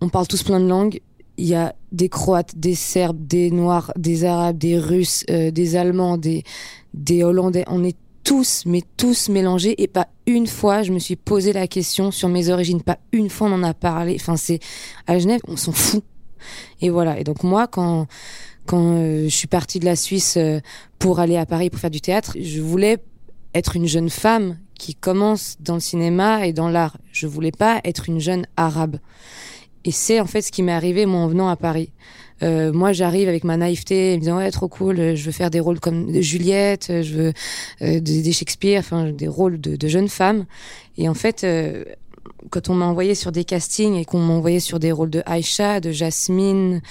on 0.00 0.08
parle 0.08 0.26
tous 0.26 0.42
plein 0.42 0.60
de 0.60 0.66
langues. 0.66 1.00
Il 1.36 1.46
y 1.46 1.54
a 1.54 1.74
des 1.92 2.08
Croates, 2.08 2.56
des 2.56 2.74
Serbes, 2.74 3.26
des 3.26 3.50
Noirs, 3.50 3.92
des 3.96 4.24
Arabes, 4.24 4.58
des 4.58 4.78
Russes, 4.78 5.24
euh, 5.30 5.50
des 5.50 5.76
Allemands, 5.76 6.16
des, 6.16 6.42
des 6.94 7.22
Hollandais. 7.22 7.64
On 7.68 7.84
est 7.84 7.96
tous, 8.22 8.64
mais 8.66 8.82
tous 8.96 9.28
mélangés. 9.28 9.80
Et 9.82 9.86
pas 9.86 10.08
une 10.26 10.46
fois, 10.46 10.82
je 10.82 10.92
me 10.92 10.98
suis 10.98 11.16
posé 11.16 11.52
la 11.52 11.66
question 11.66 12.10
sur 12.10 12.28
mes 12.28 12.48
origines. 12.48 12.82
Pas 12.82 12.98
une 13.12 13.30
fois, 13.30 13.48
on 13.48 13.52
en 13.52 13.62
a 13.62 13.74
parlé. 13.74 14.16
Enfin, 14.18 14.36
c'est 14.36 14.60
à 15.06 15.18
Genève, 15.18 15.40
on 15.46 15.56
s'en 15.56 15.72
fout. 15.72 16.02
Et 16.80 16.90
voilà. 16.90 17.18
Et 17.18 17.24
donc 17.24 17.42
moi, 17.42 17.66
quand 17.66 18.06
quand 18.66 18.96
euh, 18.96 19.24
je 19.24 19.34
suis 19.34 19.46
partie 19.46 19.78
de 19.78 19.84
la 19.84 19.96
Suisse 19.96 20.36
euh, 20.36 20.60
pour 20.98 21.20
aller 21.20 21.36
à 21.36 21.46
Paris 21.46 21.70
pour 21.70 21.80
faire 21.80 21.90
du 21.90 22.00
théâtre, 22.00 22.36
je 22.40 22.60
voulais 22.60 22.98
être 23.54 23.76
une 23.76 23.86
jeune 23.86 24.10
femme 24.10 24.58
qui 24.78 24.94
commence 24.94 25.56
dans 25.60 25.74
le 25.74 25.80
cinéma 25.80 26.46
et 26.46 26.52
dans 26.52 26.68
l'art. 26.68 26.96
Je 27.12 27.26
voulais 27.26 27.52
pas 27.52 27.80
être 27.84 28.08
une 28.08 28.20
jeune 28.20 28.46
arabe. 28.56 28.96
Et 29.84 29.92
c'est 29.92 30.18
en 30.18 30.26
fait 30.26 30.42
ce 30.42 30.50
qui 30.50 30.62
m'est 30.62 30.72
arrivé 30.72 31.04
en 31.04 31.28
venant 31.28 31.48
à 31.48 31.56
Paris. 31.56 31.92
Euh, 32.42 32.72
moi, 32.72 32.92
j'arrive 32.92 33.28
avec 33.28 33.44
ma 33.44 33.56
naïveté, 33.56 34.16
me 34.16 34.20
disant 34.20 34.38
ouais 34.38 34.50
trop 34.50 34.66
cool, 34.66 35.14
je 35.14 35.24
veux 35.24 35.30
faire 35.30 35.50
des 35.50 35.60
rôles 35.60 35.78
comme 35.78 36.20
Juliette, 36.20 36.86
je 37.02 37.14
veux 37.14 37.32
des, 38.00 38.32
Shakespeare, 38.32 38.80
enfin 38.80 39.12
des 39.12 39.28
rôles 39.28 39.60
de, 39.60 39.88
jeunes 39.88 40.08
femmes. 40.08 40.46
Et 40.96 41.08
en 41.08 41.14
fait, 41.14 41.46
quand 42.50 42.68
on 42.68 42.74
m'a 42.74 42.86
envoyé 42.86 43.14
sur 43.14 43.32
des 43.32 43.44
castings 43.44 43.94
et 43.94 44.04
qu'on 44.04 44.18
m'a 44.18 44.34
envoyé 44.34 44.60
sur 44.60 44.78
des 44.78 44.92
rôles 44.92 45.10
de 45.10 45.22
Aïcha, 45.26 45.80
de 45.80 45.90
Jasmine, 45.90 46.82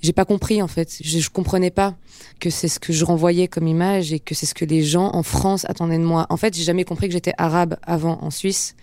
j'ai 0.00 0.12
pas 0.12 0.24
compris 0.24 0.62
en 0.62 0.68
fait. 0.68 0.98
Je, 1.02 1.18
je 1.18 1.30
comprenais 1.30 1.70
pas 1.70 1.94
que 2.40 2.50
c'est 2.50 2.68
ce 2.68 2.80
que 2.80 2.92
je 2.92 3.04
renvoyais 3.04 3.48
comme 3.48 3.66
image 3.66 4.12
et 4.12 4.20
que 4.20 4.34
c'est 4.34 4.46
ce 4.46 4.54
que 4.54 4.64
les 4.64 4.82
gens 4.82 5.10
en 5.14 5.22
France 5.22 5.64
attendaient 5.68 5.98
de 5.98 6.04
moi. 6.04 6.26
En 6.30 6.36
fait, 6.36 6.56
j'ai 6.56 6.64
jamais 6.64 6.84
compris 6.84 7.08
que 7.08 7.12
j'étais 7.12 7.34
arabe 7.38 7.76
avant 7.82 8.18
en 8.22 8.30
Suisse. 8.30 8.74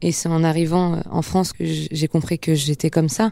Et 0.00 0.10
c'est 0.10 0.28
en 0.28 0.42
arrivant 0.42 1.00
en 1.10 1.22
France 1.22 1.52
que 1.52 1.64
j'ai 1.64 2.08
compris 2.08 2.38
que 2.38 2.54
j'étais 2.54 2.90
comme 2.90 3.08
ça 3.08 3.30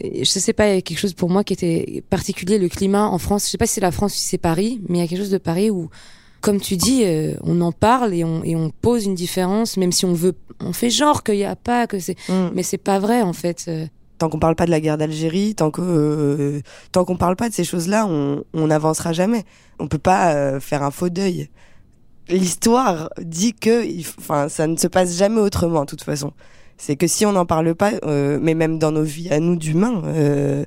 je 0.00 0.24
sais 0.24 0.52
pas, 0.52 0.68
il 0.68 0.74
y 0.74 0.78
a 0.78 0.82
quelque 0.82 0.98
chose 0.98 1.14
pour 1.14 1.30
moi 1.30 1.44
qui 1.44 1.52
était 1.52 2.02
particulier, 2.08 2.58
le 2.58 2.68
climat 2.68 3.06
en 3.06 3.18
France. 3.18 3.46
Je 3.46 3.50
sais 3.50 3.58
pas 3.58 3.66
si 3.66 3.74
c'est 3.74 3.80
la 3.80 3.90
France 3.90 4.14
si 4.14 4.24
c'est 4.24 4.38
Paris, 4.38 4.80
mais 4.88 4.98
il 4.98 5.00
y 5.00 5.04
a 5.04 5.08
quelque 5.08 5.18
chose 5.18 5.30
de 5.30 5.38
Paris 5.38 5.70
où, 5.70 5.88
comme 6.40 6.60
tu 6.60 6.76
dis, 6.76 7.02
euh, 7.04 7.34
on 7.42 7.60
en 7.60 7.72
parle 7.72 8.14
et 8.14 8.24
on, 8.24 8.44
et 8.44 8.54
on 8.54 8.70
pose 8.70 9.06
une 9.06 9.14
différence, 9.14 9.76
même 9.76 9.92
si 9.92 10.04
on 10.04 10.12
veut, 10.12 10.34
on 10.60 10.72
fait 10.72 10.90
genre 10.90 11.22
qu'il 11.22 11.36
y 11.36 11.44
a 11.44 11.56
pas, 11.56 11.86
que 11.86 11.98
c'est, 11.98 12.16
mm. 12.28 12.50
mais 12.54 12.62
c'est 12.62 12.78
pas 12.78 12.98
vrai 12.98 13.22
en 13.22 13.32
fait. 13.32 13.64
Euh. 13.68 13.86
Tant 14.18 14.28
qu'on 14.28 14.40
parle 14.40 14.56
pas 14.56 14.66
de 14.66 14.70
la 14.70 14.80
guerre 14.80 14.98
d'Algérie, 14.98 15.54
tant 15.54 15.70
que 15.70 15.80
euh, 15.80 16.60
tant 16.90 17.04
qu'on 17.04 17.16
parle 17.16 17.36
pas 17.36 17.48
de 17.48 17.54
ces 17.54 17.64
choses-là, 17.64 18.06
on 18.06 18.44
n'avancera 18.66 19.12
jamais. 19.12 19.44
On 19.78 19.86
peut 19.86 19.98
pas 19.98 20.58
faire 20.58 20.82
un 20.82 20.90
faux 20.90 21.08
deuil. 21.08 21.48
L'histoire 22.28 23.10
dit 23.20 23.54
que, 23.54 23.86
enfin, 24.18 24.48
ça 24.48 24.66
ne 24.66 24.76
se 24.76 24.86
passe 24.86 25.16
jamais 25.16 25.40
autrement, 25.40 25.82
de 25.82 25.86
toute 25.86 26.02
façon. 26.02 26.32
C'est 26.76 26.94
que 26.94 27.06
si 27.06 27.24
on 27.26 27.32
n'en 27.32 27.46
parle 27.46 27.74
pas, 27.74 27.92
euh, 28.04 28.38
mais 28.40 28.54
même 28.54 28.78
dans 28.78 28.92
nos 28.92 29.02
vies 29.02 29.30
à 29.30 29.40
nous 29.40 29.56
d'humains, 29.56 30.02
euh, 30.04 30.64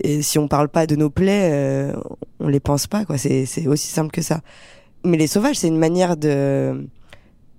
et 0.00 0.22
si 0.22 0.38
on 0.38 0.48
parle 0.48 0.68
pas 0.68 0.86
de 0.86 0.96
nos 0.96 1.10
plaies, 1.10 1.50
euh, 1.52 1.92
on 2.40 2.48
les 2.48 2.60
pense 2.60 2.86
pas. 2.86 3.04
quoi. 3.04 3.16
C'est 3.16 3.46
c'est 3.46 3.66
aussi 3.66 3.88
simple 3.88 4.10
que 4.10 4.22
ça. 4.22 4.40
Mais 5.04 5.16
les 5.16 5.26
sauvages, 5.26 5.56
c'est 5.56 5.68
une 5.68 5.78
manière 5.78 6.16
de, 6.16 6.86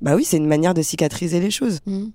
bah 0.05 0.15
oui, 0.15 0.23
c'est 0.23 0.37
une 0.37 0.47
manière 0.47 0.73
de 0.73 0.81
cicatriser 0.81 1.41
les 1.41 1.51
choses. 1.51 1.79
Mmh. 1.85 2.05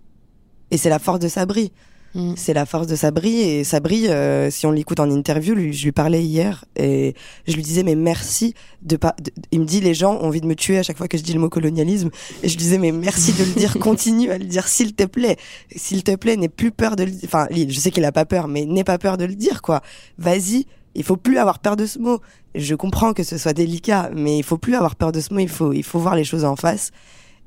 Et 0.70 0.78
c'est 0.78 0.88
la 0.88 0.99
force 0.99 1.18
de 1.18 1.28
Sabri. 1.28 1.73
Mm. 2.14 2.32
C'est 2.37 2.54
la 2.54 2.66
force 2.66 2.87
de 2.87 2.97
Sabri 2.97 3.40
et 3.40 3.64
Sabri, 3.64 4.09
euh, 4.09 4.50
si 4.50 4.66
on 4.66 4.73
l'écoute 4.73 4.99
en 4.99 5.11
interview, 5.11 5.54
lui, 5.54 5.73
je 5.73 5.85
lui 5.85 5.92
parlais 5.92 6.23
hier 6.25 6.64
et 6.76 7.14
je 7.47 7.54
lui 7.54 7.62
disais 7.62 7.82
mais 7.82 7.94
merci 7.94 8.54
de 8.82 8.97
pas. 8.97 9.14
il 9.52 9.61
me 9.61 9.64
dit 9.64 9.80
les 9.80 9.94
gens 9.94 10.14
ont 10.14 10.25
envie 10.25 10.40
de 10.40 10.47
me 10.47 10.56
tuer 10.56 10.78
à 10.78 10.82
chaque 10.82 10.97
fois 10.97 11.06
que 11.06 11.16
je 11.16 11.23
dis 11.23 11.32
le 11.32 11.38
mot 11.38 11.49
colonialisme 11.49 12.11
et 12.42 12.49
je 12.49 12.54
lui 12.54 12.62
disais 12.62 12.78
mais 12.78 12.90
merci 12.90 13.32
de 13.32 13.44
le 13.44 13.52
dire, 13.52 13.78
continue 13.80 14.30
à 14.30 14.38
le 14.38 14.44
dire 14.44 14.66
s'il 14.66 14.94
te 14.94 15.04
plaît, 15.04 15.37
s'il 15.75 16.02
te 16.02 16.16
plaît, 16.16 16.37
n'aie 16.37 16.49
plus 16.49 16.73
peur 16.73 16.97
de 16.97 17.04
le. 17.04 17.12
Enfin, 17.25 17.47
je 17.52 17.78
sais 17.78 17.92
qu'il 17.92 18.04
a 18.04 18.12
pas 18.12 18.25
peur, 18.25 18.49
mais 18.49 18.64
n'aie 18.64 18.85
pas 18.85 18.99
peur 18.99 19.16
de 19.16 19.25
le 19.25 19.35
dire 19.35 19.62
quoi. 19.62 19.80
Vas-y, 20.18 20.66
il 20.97 21.04
faut 21.04 21.16
plus 21.16 21.38
avoir 21.38 21.61
peur 21.61 21.76
de 21.76 21.87
ce 21.87 22.00
mot. 22.00 22.20
Je 22.56 22.75
comprends 22.75 23.12
que 23.12 23.23
ce 23.23 23.38
soit 23.38 23.52
délicat, 23.52 24.11
mais 24.12 24.37
il 24.37 24.42
faut 24.42 24.59
plus 24.59 24.75
avoir 24.75 24.97
peur 24.97 25.12
de 25.12 25.20
ce 25.20 25.32
mot. 25.32 25.38
Il 25.38 25.49
faut, 25.49 25.73
il 25.73 25.85
faut 25.85 26.00
voir 26.00 26.16
les 26.16 26.25
choses 26.25 26.44
en 26.44 26.56
face. 26.56 26.90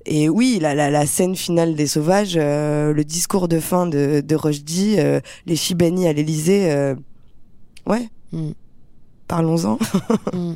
Et 0.05 0.27
oui, 0.29 0.59
la, 0.61 0.75
la, 0.75 0.89
la, 0.89 1.05
scène 1.05 1.35
finale 1.35 1.75
des 1.75 1.87
Sauvages, 1.87 2.33
euh, 2.35 2.93
le 2.93 3.03
discours 3.05 3.47
de 3.47 3.59
fin 3.59 3.85
de, 3.85 4.21
de 4.21 4.35
Rushdie, 4.35 4.95
euh, 4.99 5.21
les 5.45 5.55
Chibani 5.55 6.07
à 6.07 6.13
l'Elysée, 6.13 6.71
euh, 6.71 6.95
ouais, 7.85 8.09
mm. 8.33 8.51
parlons-en. 9.27 9.79
mm. 10.33 10.55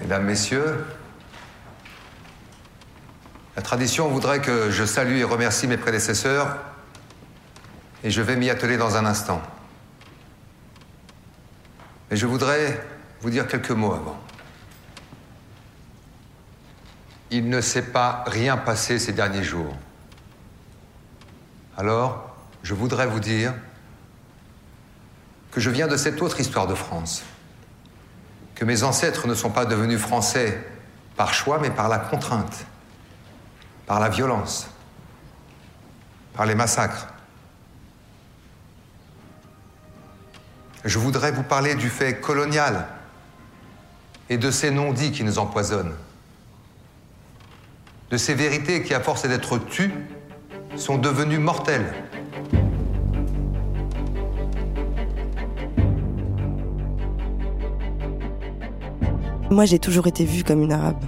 Mesdames, 0.00 0.24
Messieurs, 0.24 0.84
la 3.56 3.62
tradition 3.62 4.08
voudrait 4.08 4.40
que 4.40 4.70
je 4.70 4.84
salue 4.84 5.16
et 5.16 5.24
remercie 5.24 5.66
mes 5.66 5.76
prédécesseurs, 5.76 6.56
et 8.02 8.10
je 8.10 8.22
vais 8.22 8.36
m'y 8.36 8.48
atteler 8.48 8.78
dans 8.78 8.96
un 8.96 9.04
instant. 9.04 9.42
Mais 12.10 12.16
je 12.16 12.26
voudrais 12.26 12.80
vous 13.20 13.28
dire 13.28 13.46
quelques 13.46 13.72
mots 13.72 13.92
avant. 13.92 14.18
Il 17.30 17.48
ne 17.48 17.60
s'est 17.60 17.82
pas 17.82 18.24
rien 18.26 18.56
passé 18.56 18.98
ces 18.98 19.12
derniers 19.12 19.42
jours. 19.42 19.74
Alors, 21.76 22.34
je 22.62 22.74
voudrais 22.74 23.06
vous 23.06 23.20
dire 23.20 23.54
que 25.50 25.60
je 25.60 25.70
viens 25.70 25.88
de 25.88 25.96
cette 25.96 26.20
autre 26.22 26.40
histoire 26.40 26.66
de 26.66 26.74
France, 26.74 27.22
que 28.54 28.64
mes 28.64 28.82
ancêtres 28.82 29.26
ne 29.26 29.34
sont 29.34 29.50
pas 29.50 29.66
devenus 29.66 30.00
français 30.00 30.66
par 31.16 31.34
choix, 31.34 31.58
mais 31.58 31.70
par 31.70 31.88
la 31.88 31.98
contrainte, 31.98 32.66
par 33.86 34.00
la 34.00 34.08
violence, 34.08 34.68
par 36.34 36.46
les 36.46 36.54
massacres. 36.54 37.08
Je 40.84 40.98
voudrais 40.98 41.32
vous 41.32 41.42
parler 41.42 41.74
du 41.74 41.90
fait 41.90 42.20
colonial 42.20 42.86
et 44.30 44.38
de 44.38 44.50
ces 44.50 44.70
non-dits 44.70 45.12
qui 45.12 45.24
nous 45.24 45.38
empoisonnent 45.38 45.94
de 48.10 48.16
ces 48.16 48.34
vérités 48.34 48.82
qui, 48.82 48.94
à 48.94 49.00
force 49.00 49.26
d'être 49.28 49.58
tues, 49.58 49.92
sont 50.76 50.98
devenues 50.98 51.38
mortelles. 51.38 51.92
Moi, 59.50 59.64
j'ai 59.64 59.78
toujours 59.78 60.06
été 60.06 60.24
vue 60.24 60.44
comme 60.44 60.62
une 60.62 60.72
arabe. 60.72 61.02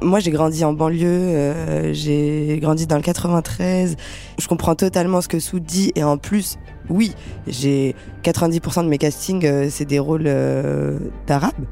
Moi, 0.00 0.20
j'ai 0.20 0.30
grandi 0.30 0.64
en 0.64 0.72
banlieue, 0.74 1.06
euh, 1.08 1.92
j'ai 1.94 2.58
grandi 2.60 2.86
dans 2.86 2.96
le 2.96 3.02
93. 3.02 3.96
Je 4.38 4.46
comprends 4.46 4.74
totalement 4.74 5.20
ce 5.20 5.28
que 5.28 5.40
Sou 5.40 5.60
dit 5.60 5.92
et 5.96 6.04
en 6.04 6.18
plus, 6.18 6.58
oui, 6.90 7.14
j'ai 7.46 7.94
90% 8.22 8.84
de 8.84 8.88
mes 8.88 8.98
castings, 8.98 9.46
euh, 9.46 9.68
c'est 9.70 9.86
des 9.86 9.98
rôles 9.98 10.26
euh, 10.26 10.98
d'arabes. 11.26 11.64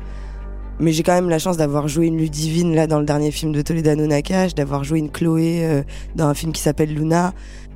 Mais 0.79 0.93
j'ai 0.93 1.03
quand 1.03 1.15
même 1.15 1.29
la 1.31 1.39
chance 1.39 1.57
d'avoir 1.57 1.89
joué 1.89 2.07
une 2.07 2.19
Ludivine 2.19 2.75
là 2.75 2.87
dans 2.87 2.99
le 2.99 3.07
dernier 3.07 3.31
film 3.31 3.53
de 3.53 3.63
Toledano 3.63 4.07
Nakash, 4.07 4.55
d'avoir 4.55 4.85
joué 4.85 4.99
une 4.99 5.11
Chloé 5.11 5.65
euh, 5.65 5.83
dans 6.15 6.27
un 6.27 6.35
film 6.35 6.53
qui 6.53 6.61
s'appelle 6.61 6.93
Luna. 6.93 7.33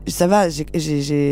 Ça 0.07 0.27
va, 0.27 0.49
j'ai. 0.49 0.67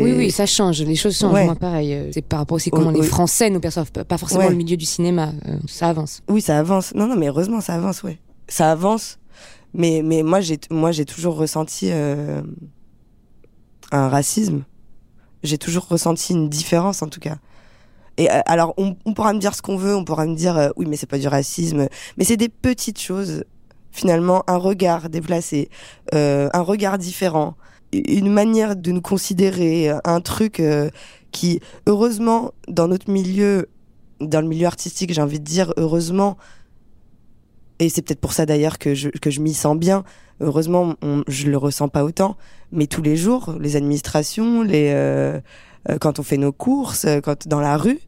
Oui, 0.01 0.13
oui, 0.15 0.31
ça 0.31 0.45
change. 0.45 0.81
Les 0.81 0.95
choses 0.95 1.17
changent. 1.17 1.43
Moi, 1.43 1.55
pareil. 1.55 1.93
Euh, 1.93 2.09
c'est 2.13 2.21
par 2.21 2.39
rapport 2.39 2.55
aussi 2.55 2.69
comment 2.69 2.91
les 2.91 3.03
Français 3.03 3.49
nous 3.49 3.59
perçoivent, 3.59 3.91
pas 3.91 4.17
forcément 4.17 4.49
le 4.49 4.55
milieu 4.55 4.77
du 4.77 4.85
cinéma. 4.85 5.33
Euh, 5.47 5.57
ça 5.67 5.89
avance. 5.89 6.21
Oui, 6.29 6.41
ça 6.41 6.57
avance. 6.57 6.93
Non, 6.95 7.07
non, 7.07 7.15
mais 7.15 7.27
heureusement, 7.27 7.61
ça 7.61 7.75
avance, 7.75 8.03
ouais. 8.03 8.17
Ça 8.47 8.71
avance. 8.71 9.19
Mais, 9.73 10.01
mais 10.03 10.23
moi, 10.23 10.39
j'ai, 10.39 10.59
moi, 10.71 10.91
j'ai 10.91 11.05
toujours 11.05 11.35
ressenti 11.35 11.91
un 11.91 12.43
racisme. 13.91 14.63
J'ai 15.43 15.57
toujours 15.57 15.87
ressenti 15.87 16.33
une 16.33 16.49
différence, 16.49 17.01
en 17.01 17.07
tout 17.07 17.19
cas. 17.19 17.37
Et 18.19 18.29
euh, 18.29 18.41
alors, 18.45 18.73
on, 18.77 19.13
pourra 19.13 19.33
me 19.33 19.39
dire 19.39 19.55
ce 19.55 19.61
qu'on 19.61 19.77
veut, 19.77 19.95
on 19.95 20.03
pourra 20.03 20.25
me 20.25 20.35
dire 20.35 20.57
euh, 20.57 20.69
oui, 20.75 20.85
mais 20.87 20.97
c'est 20.97 21.07
pas 21.07 21.17
du 21.17 21.29
racisme, 21.29 21.87
mais 22.17 22.25
c'est 22.25 22.35
des 22.35 22.49
petites 22.49 22.99
choses. 22.99 23.45
Finalement, 23.91 24.43
un 24.47 24.57
regard 24.57 25.09
déplacé, 25.09 25.69
euh, 26.13 26.49
un 26.53 26.61
regard 26.61 26.97
différent, 26.97 27.55
une 27.93 28.31
manière 28.31 28.75
de 28.75 28.91
nous 28.91 29.01
considérer, 29.01 29.89
un 30.03 30.21
truc 30.21 30.61
qui, 31.31 31.59
heureusement, 31.87 32.51
dans 32.67 32.87
notre 32.87 33.09
milieu, 33.09 33.69
dans 34.19 34.41
le 34.41 34.47
milieu 34.47 34.67
artistique, 34.67 35.11
j'ai 35.11 35.21
envie 35.21 35.39
de 35.39 35.45
dire, 35.45 35.73
heureusement, 35.77 36.37
et 37.79 37.89
c'est 37.89 38.01
peut-être 38.03 38.19
pour 38.19 38.33
ça 38.33 38.45
d'ailleurs 38.45 38.77
que 38.77 38.93
je, 38.93 39.09
que 39.09 39.31
je 39.31 39.39
m'y 39.39 39.53
sens 39.53 39.75
bien. 39.77 40.03
Heureusement, 40.41 40.95
on, 41.01 41.23
je 41.27 41.47
le 41.47 41.57
ressens 41.57 41.87
pas 41.87 42.03
autant, 42.03 42.37
mais 42.71 42.85
tous 42.85 43.01
les 43.01 43.15
jours, 43.15 43.55
les 43.59 43.75
administrations, 43.75 44.61
les 44.61 44.93
quand 45.99 46.19
on 46.19 46.23
fait 46.23 46.37
nos 46.37 46.51
courses, 46.51 47.05
euh, 47.05 47.21
quand 47.21 47.47
dans 47.47 47.59
la 47.59 47.77
rue. 47.77 47.99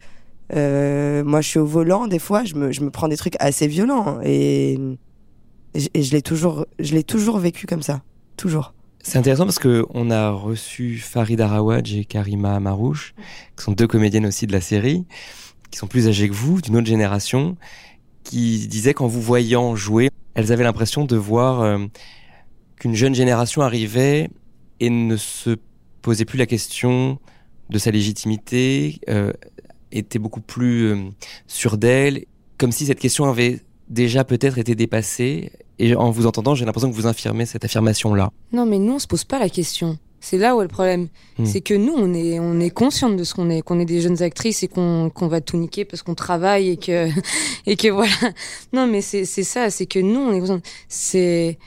Euh, 0.53 1.23
moi, 1.23 1.41
je 1.41 1.47
suis 1.47 1.59
au 1.59 1.65
volant. 1.65 2.07
Des 2.07 2.19
fois, 2.19 2.43
je 2.43 2.55
me, 2.55 2.71
je 2.71 2.81
me 2.81 2.89
prends 2.89 3.07
des 3.07 3.17
trucs 3.17 3.35
assez 3.39 3.67
violents 3.67 4.19
et, 4.23 4.77
je 5.73 6.11
l'ai 6.11 6.21
toujours, 6.21 6.65
je 6.79 6.93
l'ai 6.93 7.03
toujours 7.03 7.37
vécu 7.37 7.65
comme 7.65 7.81
ça, 7.81 8.01
toujours. 8.35 8.73
C'est 9.03 9.17
intéressant 9.17 9.45
parce 9.45 9.59
que 9.59 9.85
on 9.93 10.11
a 10.11 10.29
reçu 10.29 10.97
Farid 10.97 11.39
Arawaj 11.39 11.95
et 11.95 12.05
Karima 12.05 12.59
Marouche, 12.59 13.15
qui 13.55 13.63
sont 13.63 13.71
deux 13.71 13.87
comédiennes 13.87 14.25
aussi 14.25 14.45
de 14.45 14.51
la 14.51 14.61
série, 14.61 15.05
qui 15.71 15.79
sont 15.79 15.87
plus 15.87 16.09
âgées 16.09 16.27
que 16.27 16.33
vous, 16.33 16.61
d'une 16.61 16.75
autre 16.75 16.87
génération, 16.87 17.55
qui 18.25 18.67
disaient 18.67 18.93
qu'en 18.93 19.07
vous 19.07 19.21
voyant 19.21 19.75
jouer, 19.77 20.09
elles 20.35 20.51
avaient 20.51 20.65
l'impression 20.65 21.05
de 21.05 21.15
voir 21.15 21.79
qu'une 22.75 22.93
jeune 22.93 23.15
génération 23.15 23.61
arrivait 23.61 24.29
et 24.81 24.89
ne 24.89 25.15
se 25.15 25.55
posait 26.01 26.25
plus 26.25 26.37
la 26.37 26.45
question 26.45 27.19
de 27.71 27.77
sa 27.79 27.89
légitimité, 27.89 28.99
euh, 29.09 29.31
était 29.91 30.19
beaucoup 30.19 30.41
plus 30.41 30.83
euh, 30.83 30.97
sûre 31.47 31.77
d'elle, 31.77 32.25
comme 32.57 32.71
si 32.71 32.85
cette 32.85 32.99
question 32.99 33.25
avait 33.25 33.61
déjà 33.89 34.23
peut-être 34.23 34.57
été 34.57 34.75
dépassée. 34.75 35.51
Et 35.79 35.95
en 35.95 36.11
vous 36.11 36.27
entendant, 36.27 36.53
j'ai 36.53 36.65
l'impression 36.65 36.91
que 36.91 36.95
vous 36.95 37.07
infirmez 37.07 37.45
cette 37.45 37.65
affirmation-là. 37.65 38.31
Non, 38.51 38.65
mais 38.65 38.77
nous, 38.77 38.93
on 38.93 38.99
se 38.99 39.07
pose 39.07 39.23
pas 39.23 39.39
la 39.39 39.49
question. 39.49 39.97
C'est 40.19 40.37
là 40.37 40.55
où 40.55 40.61
est 40.61 40.65
le 40.65 40.69
problème. 40.69 41.07
Hmm. 41.39 41.45
C'est 41.45 41.61
que 41.61 41.73
nous, 41.73 41.93
on 41.95 42.13
est, 42.13 42.39
on 42.39 42.59
est 42.59 42.69
consciente 42.69 43.17
de 43.17 43.23
ce 43.23 43.33
qu'on 43.33 43.49
est, 43.49 43.63
qu'on 43.63 43.79
est 43.79 43.85
des 43.85 44.01
jeunes 44.01 44.21
actrices 44.21 44.61
et 44.61 44.67
qu'on 44.67 45.09
qu'on 45.09 45.27
va 45.27 45.41
tout 45.41 45.57
niquer 45.57 45.83
parce 45.83 46.03
qu'on 46.03 46.13
travaille 46.13 46.69
et 46.69 46.77
que, 46.77 47.09
et 47.65 47.75
que 47.75 47.87
voilà. 47.87 48.11
Non, 48.71 48.85
mais 48.85 49.01
c'est 49.01 49.25
ça, 49.25 49.71
c'est 49.71 49.87
que 49.87 49.97
nous, 49.97 50.19
on 50.19 50.33
est 50.33 50.61
C'est, 50.87 51.57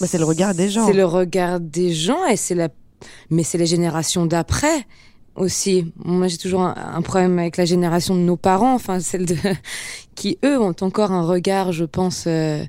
Bah, 0.00 0.06
c'est 0.06 0.18
le 0.18 0.24
regard 0.24 0.54
des 0.54 0.68
gens. 0.68 0.86
C'est 0.86 0.92
le 0.92 1.06
regard 1.06 1.58
des 1.58 1.92
gens 1.92 2.24
et 2.26 2.36
c'est 2.36 2.54
la, 2.54 2.68
mais 3.30 3.42
c'est 3.42 3.58
les 3.58 3.66
générations 3.66 4.26
d'après 4.26 4.86
aussi. 5.36 5.92
Moi, 6.04 6.28
j'ai 6.28 6.38
toujours 6.38 6.62
un, 6.62 7.02
problème 7.02 7.38
avec 7.38 7.56
la 7.56 7.64
génération 7.64 8.14
de 8.14 8.20
nos 8.20 8.36
parents, 8.36 8.74
enfin 8.74 9.00
celle 9.00 9.26
de 9.26 9.36
qui 10.14 10.38
eux 10.44 10.60
ont 10.60 10.76
encore 10.80 11.12
un 11.12 11.22
regard, 11.22 11.72
je 11.72 11.84
pense. 11.84 12.24
Euh, 12.26 12.64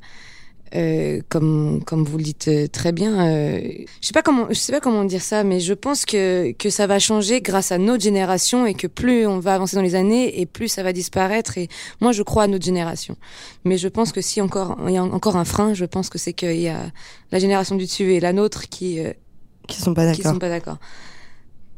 euh, 0.75 1.22
comme 1.30 1.84
comme 1.86 2.04
vous 2.04 2.18
le 2.18 2.24
dites 2.24 2.48
euh, 2.48 2.68
très 2.68 2.92
bien, 2.92 3.27
euh, 3.27 3.62
je 4.01 4.08
sais 4.08 4.13
pas 4.13 4.24
comment 4.24 4.48
je 4.50 4.56
sais 4.56 4.74
pas 4.74 4.82
comment 4.82 5.06
dire 5.06 5.22
ça, 5.22 5.44
mais 5.44 5.60
je 5.60 5.74
pense 5.74 6.06
que 6.06 6.51
que 6.54 6.70
ça 6.70 6.86
va 6.86 7.00
changer 7.00 7.39
grâce 7.39 7.72
à 7.72 7.77
notre 7.77 8.04
génération 8.04 8.65
et 8.65 8.74
que 8.74 8.88
plus 8.88 9.25
on 9.25 9.39
va 9.39 9.54
avancer 9.54 9.75
dans 9.77 9.84
les 9.84 9.96
années 9.96 10.42
et 10.42 10.46
plus 10.46 10.68
ça 10.68 10.84
va 10.84 10.92
disparaître. 10.92 11.58
Et 11.58 11.70
moi, 12.01 12.12
je 12.12 12.24
crois 12.24 12.44
à 12.44 12.48
notre 12.48 12.65
génération, 12.65 13.15
mais 13.63 13.77
je 13.77 13.88
pense 13.88 14.12
que 14.12 14.22
si 14.22 14.42
encore 14.42 14.77
il 14.88 14.94
y 14.94 14.98
a 14.98 15.04
encore 15.04 15.38
un 15.38 15.46
frein, 15.46 15.74
je 15.74 15.86
pense 15.86 16.10
que 16.10 16.18
c'est 16.18 16.34
qu'il 16.34 16.60
y 16.60 16.68
a 16.68 16.92
la 17.32 17.39
génération 17.39 17.75
du 17.75 17.86
dessus 17.86 18.13
et 18.13 18.20
la 18.20 18.34
nôtre 18.34 18.68
qui 18.68 19.00
qui 19.67 19.81
sont 19.81 19.93
pas 19.93 20.05
d'accord. 20.05 20.17
Qui 20.17 20.24
sont 20.24 20.39
pas 20.39 20.50
d'accord 20.50 20.77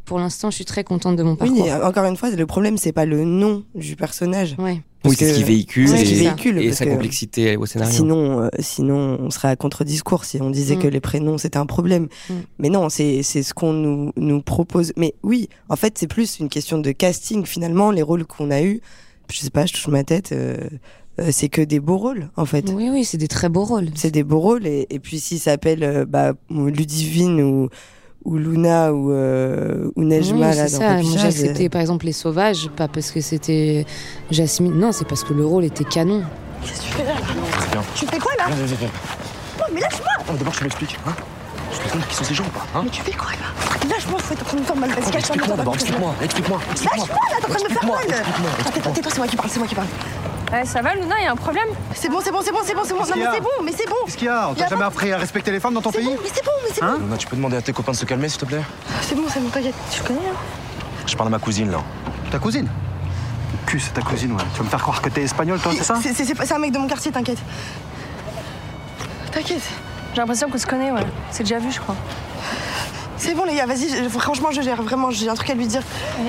pour 0.07 0.19
l'instant, 0.19 0.49
je 0.49 0.55
suis 0.55 0.65
très 0.65 0.85
contente 0.85 1.17
de 1.17 1.23
mon 1.23 1.35
parcours. 1.35 1.65
Oui, 1.65 1.71
encore 1.71 2.05
une 2.05 2.15
fois, 2.15 2.31
le 2.31 2.45
problème, 2.45 2.77
c'est 2.77 2.93
pas 2.93 3.05
le 3.05 3.25
nom 3.25 3.63
du 3.75 3.97
personnage. 3.97 4.55
Ouais. 4.57 4.81
Oui, 5.05 5.15
c'est 5.17 5.33
ce 5.33 5.37
qui 5.37 5.43
véhicule, 5.43 5.93
et, 5.93 6.03
qui 6.03 6.15
véhicule 6.15 6.57
et 6.59 6.71
sa 6.71 6.85
complexité 6.85 7.55
au 7.55 7.65
scénario. 7.65 7.93
Sinon, 7.93 8.41
euh, 8.41 8.49
sinon, 8.59 9.17
on 9.19 9.29
serait 9.29 9.49
à 9.49 9.55
contre-discours 9.55 10.25
si 10.25 10.41
on 10.41 10.49
disait 10.49 10.77
mm. 10.77 10.79
que 10.79 10.87
les 10.87 10.99
prénoms 10.99 11.37
c'était 11.37 11.57
un 11.57 11.65
problème. 11.65 12.07
Mm. 12.29 12.33
Mais 12.59 12.69
non, 12.69 12.89
c'est 12.89 13.21
c'est 13.21 13.43
ce 13.43 13.53
qu'on 13.53 13.73
nous 13.73 14.11
nous 14.15 14.41
propose. 14.41 14.93
Mais 14.97 15.13
oui, 15.23 15.49
en 15.69 15.75
fait, 15.75 15.97
c'est 15.97 16.07
plus 16.07 16.39
une 16.39 16.49
question 16.49 16.77
de 16.79 16.91
casting 16.91 17.45
finalement. 17.45 17.91
Les 17.91 18.01
rôles 18.01 18.25
qu'on 18.25 18.49
a 18.49 18.63
eu, 18.63 18.81
je 19.31 19.39
sais 19.39 19.49
pas, 19.49 19.65
je 19.65 19.73
touche 19.73 19.87
ma 19.87 20.03
tête. 20.03 20.31
Euh, 20.31 20.57
euh, 21.19 21.29
c'est 21.31 21.49
que 21.49 21.61
des 21.61 21.79
beaux 21.79 21.97
rôles 21.97 22.29
en 22.35 22.45
fait. 22.45 22.69
Oui, 22.71 22.89
oui, 22.91 23.03
c'est 23.03 23.17
des 23.17 23.27
très 23.27 23.49
beaux 23.49 23.63
rôles. 23.63 23.87
C'est 23.95 24.11
des 24.11 24.23
beaux 24.23 24.39
rôles 24.39 24.67
et, 24.67 24.85
et 24.89 24.99
puis 24.99 25.19
s'il 25.19 25.39
s'appelle 25.39 26.05
bah, 26.07 26.33
Ludivine 26.49 27.41
ou 27.41 27.69
ou 28.27 28.37
Luna 28.37 28.93
ou, 28.93 29.11
euh, 29.11 29.89
ou 29.95 30.03
Nejma 30.03 30.53
là, 30.53 30.63
dans 30.63 30.77
ça. 30.77 31.01
Moi 31.01 31.29
j'ai 31.29 31.69
par 31.69 31.81
exemple 31.81 32.05
Les 32.05 32.11
Sauvages, 32.11 32.69
pas 32.75 32.87
parce 32.87 33.11
que 33.11 33.21
c'était 33.21 33.85
Jasmine, 34.31 34.73
non, 34.73 34.91
c'est 34.91 35.07
parce 35.07 35.23
que 35.23 35.33
le 35.33 35.45
rôle 35.45 35.63
était 35.63 35.85
canon. 35.85 36.23
Qu'est-ce 36.61 36.81
que 36.81 36.85
tu 36.85 36.91
fais 36.91 37.05
là, 37.05 37.13
Tu 37.95 38.05
fais 38.05 38.17
quoi 38.19 38.33
là? 38.37 38.45
Viens, 38.47 38.65
viens, 38.65 38.77
viens. 38.77 38.89
Non 39.59 39.65
mais 39.73 39.79
lâche-moi 39.79 40.25
oh, 40.29 40.33
D'abord 40.37 40.53
tu 40.53 40.63
m'expliques, 40.63 40.97
hein 41.07 41.15
Tu 41.71 41.79
te 41.79 41.91
compte 41.91 42.07
qui 42.07 42.15
sont 42.15 42.23
ces 42.23 42.33
gens 42.33 42.45
ou 42.45 42.49
pas 42.49 42.65
hein 42.75 42.81
Mais 42.83 42.89
tu 42.89 43.01
fais 43.01 43.11
quoi 43.11 43.31
là 43.31 43.89
Lâche-moi, 43.89 44.19
faut 44.19 44.33
être 44.33 44.41
en 44.41 44.45
train 44.45 44.55
de 44.57 44.61
me 44.61 44.65
faire 44.65 44.75
mal. 44.75 44.89
Vas-y, 44.89 45.17
Explique-moi 45.17 45.57
d'abord, 45.57 45.75
explique-moi, 45.75 46.13
explique-moi. 46.21 46.59
Lâche-moi 46.69 47.05
là, 47.31 47.37
t'es 47.39 47.45
en 47.45 47.49
train 47.49 47.59
de 47.59 47.63
me 47.63 47.69
faire 47.69 47.85
mal 47.85 48.93
Tais-toi, 48.93 49.11
c'est 49.11 49.17
moi 49.17 49.27
qui 49.27 49.35
parle, 49.35 49.49
c'est 49.49 49.59
moi 49.59 49.67
qui 49.67 49.75
parle. 49.75 49.87
Eh, 50.53 50.65
ça 50.65 50.81
va, 50.81 50.95
Luna, 50.95 51.15
il 51.19 51.25
y 51.25 51.27
a 51.27 51.31
un 51.33 51.35
problème 51.35 51.67
C'est 51.93 52.07
bon, 52.09 52.19
c'est 52.23 52.31
bon, 52.31 52.39
c'est 52.41 52.51
bon, 52.51 52.59
c'est 52.63 52.73
bon, 52.73 52.81
c'est 52.85 52.93
bon. 52.93 52.99
Non, 52.99 53.15
mais 53.17 53.25
c'est 53.33 53.41
bon, 53.41 53.49
mais 53.65 53.71
c'est 53.77 53.89
bon. 53.89 53.95
Qu'est-ce 54.05 54.17
qu'il 54.17 54.27
y 54.27 54.29
a 54.29 54.49
On 54.49 54.53
t'a 54.53 54.67
jamais 54.67 54.85
appris 54.85 55.11
à 55.11 55.17
respecter 55.17 55.51
les 55.51 55.59
femmes 55.59 55.73
dans 55.73 55.81
ton 55.81 55.91
pays 55.91 56.09
Mais 56.09 56.29
c'est 56.33 56.45
bon, 56.45 56.51
mais 56.63 56.69
c'est 56.73 56.83
hein 56.83 56.97
bon. 56.99 57.05
Luna, 57.05 57.17
tu 57.17 57.27
peux 57.27 57.35
demander 57.35 57.57
à 57.57 57.61
tes 57.61 57.73
copains 57.73 57.91
de 57.91 57.97
se 57.97 58.05
calmer, 58.05 58.29
s'il 58.29 58.39
te 58.39 58.45
plaît 58.45 58.61
C'est 59.01 59.15
bon, 59.15 59.23
c'est 59.27 59.41
bon, 59.41 59.49
t'inquiète. 59.49 59.75
Tu 59.91 60.01
connais, 60.03 60.19
là 60.19 60.35
Je 61.05 61.15
parle 61.17 61.27
à 61.27 61.31
ma 61.31 61.39
cousine, 61.39 61.69
là. 61.69 61.79
Ta 62.31 62.39
cousine 62.39 62.69
Cul, 63.65 63.79
c'est 63.79 63.93
ta 63.93 64.01
cousine, 64.01 64.31
ouais. 64.31 64.43
Tu 64.53 64.59
vas 64.59 64.63
me 64.63 64.69
faire 64.69 64.81
croire 64.81 65.01
que 65.01 65.09
t'es 65.09 65.23
espagnol, 65.23 65.59
toi, 65.59 65.73
c'est 65.77 65.83
ça 65.83 65.99
C'est 66.01 66.51
un 66.53 66.59
mec 66.59 66.71
de 66.71 66.79
mon 66.79 66.87
quartier, 66.87 67.11
t'inquiète. 67.11 67.39
T'inquiète. 69.31 69.61
J'ai 70.17 70.21
l'impression 70.21 70.49
qu'on 70.49 70.57
se 70.57 70.65
connaît, 70.65 70.91
ouais. 70.91 71.05
C'est 71.29 71.43
déjà 71.43 71.59
vu, 71.59 71.71
je 71.71 71.79
crois. 71.79 71.95
C'est 73.17 73.35
bon, 73.35 73.43
les 73.43 73.53
gars, 73.53 73.67
vas-y, 73.67 74.09
franchement, 74.09 74.49
je 74.51 74.63
gère. 74.63 74.81
Vraiment, 74.81 75.11
j'ai 75.11 75.29
un 75.29 75.35
truc 75.35 75.51
à 75.51 75.53
lui 75.53 75.67
dire. 75.67 75.83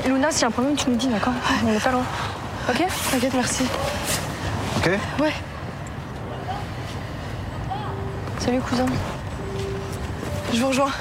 Et 0.05 0.09
Luna, 0.11 0.31
s'il 0.31 0.43
y 0.43 0.45
a 0.45 0.49
un 0.49 0.51
problème, 0.51 0.77
tu 0.77 0.91
nous 0.91 0.97
dis, 0.97 1.09
d'accord 1.09 1.33
On 1.65 1.73
est 1.73 1.83
pas 1.83 1.93
loin. 1.93 2.05
Ok 2.69 2.85
T'inquiète, 3.11 3.33
merci. 3.33 3.63
Ok 4.77 4.91
Ouais. 5.19 5.33
Salut, 8.41 8.61
cousin. 8.61 8.85
Je 10.53 10.61
vous 10.61 10.69
rejoins. 10.69 10.93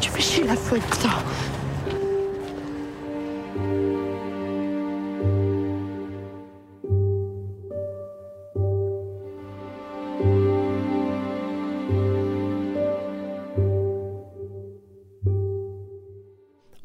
Tu 0.00 0.08
fais 0.08 0.22
chier 0.22 0.44
la 0.44 0.56
faute, 0.56 0.80
putain. 0.84 1.10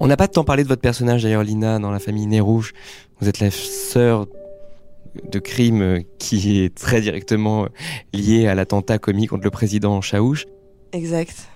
On 0.05 0.07
n'a 0.07 0.17
pas 0.17 0.27
tant 0.27 0.43
parlé 0.43 0.61
de 0.61 0.67
votre 0.67 0.83
personnage 0.83 1.23
d'ailleurs, 1.23 1.41
Lina, 1.41 1.79
dans 1.79 1.89
la 1.89 1.97
famille 1.97 2.27
Nez 2.27 2.39
Rouge. 2.39 2.73
Vous 3.19 3.27
êtes 3.27 3.39
la 3.39 3.49
sœur 3.49 4.27
de 5.31 5.39
crime 5.39 6.03
qui 6.19 6.59
est 6.59 6.75
très 6.75 7.01
directement 7.01 7.67
liée 8.13 8.45
à 8.45 8.53
l'attentat 8.53 8.99
commis 8.99 9.25
contre 9.25 9.45
le 9.45 9.49
président 9.49 9.99
Chaouch. 10.01 10.45
Exact. 10.91 11.47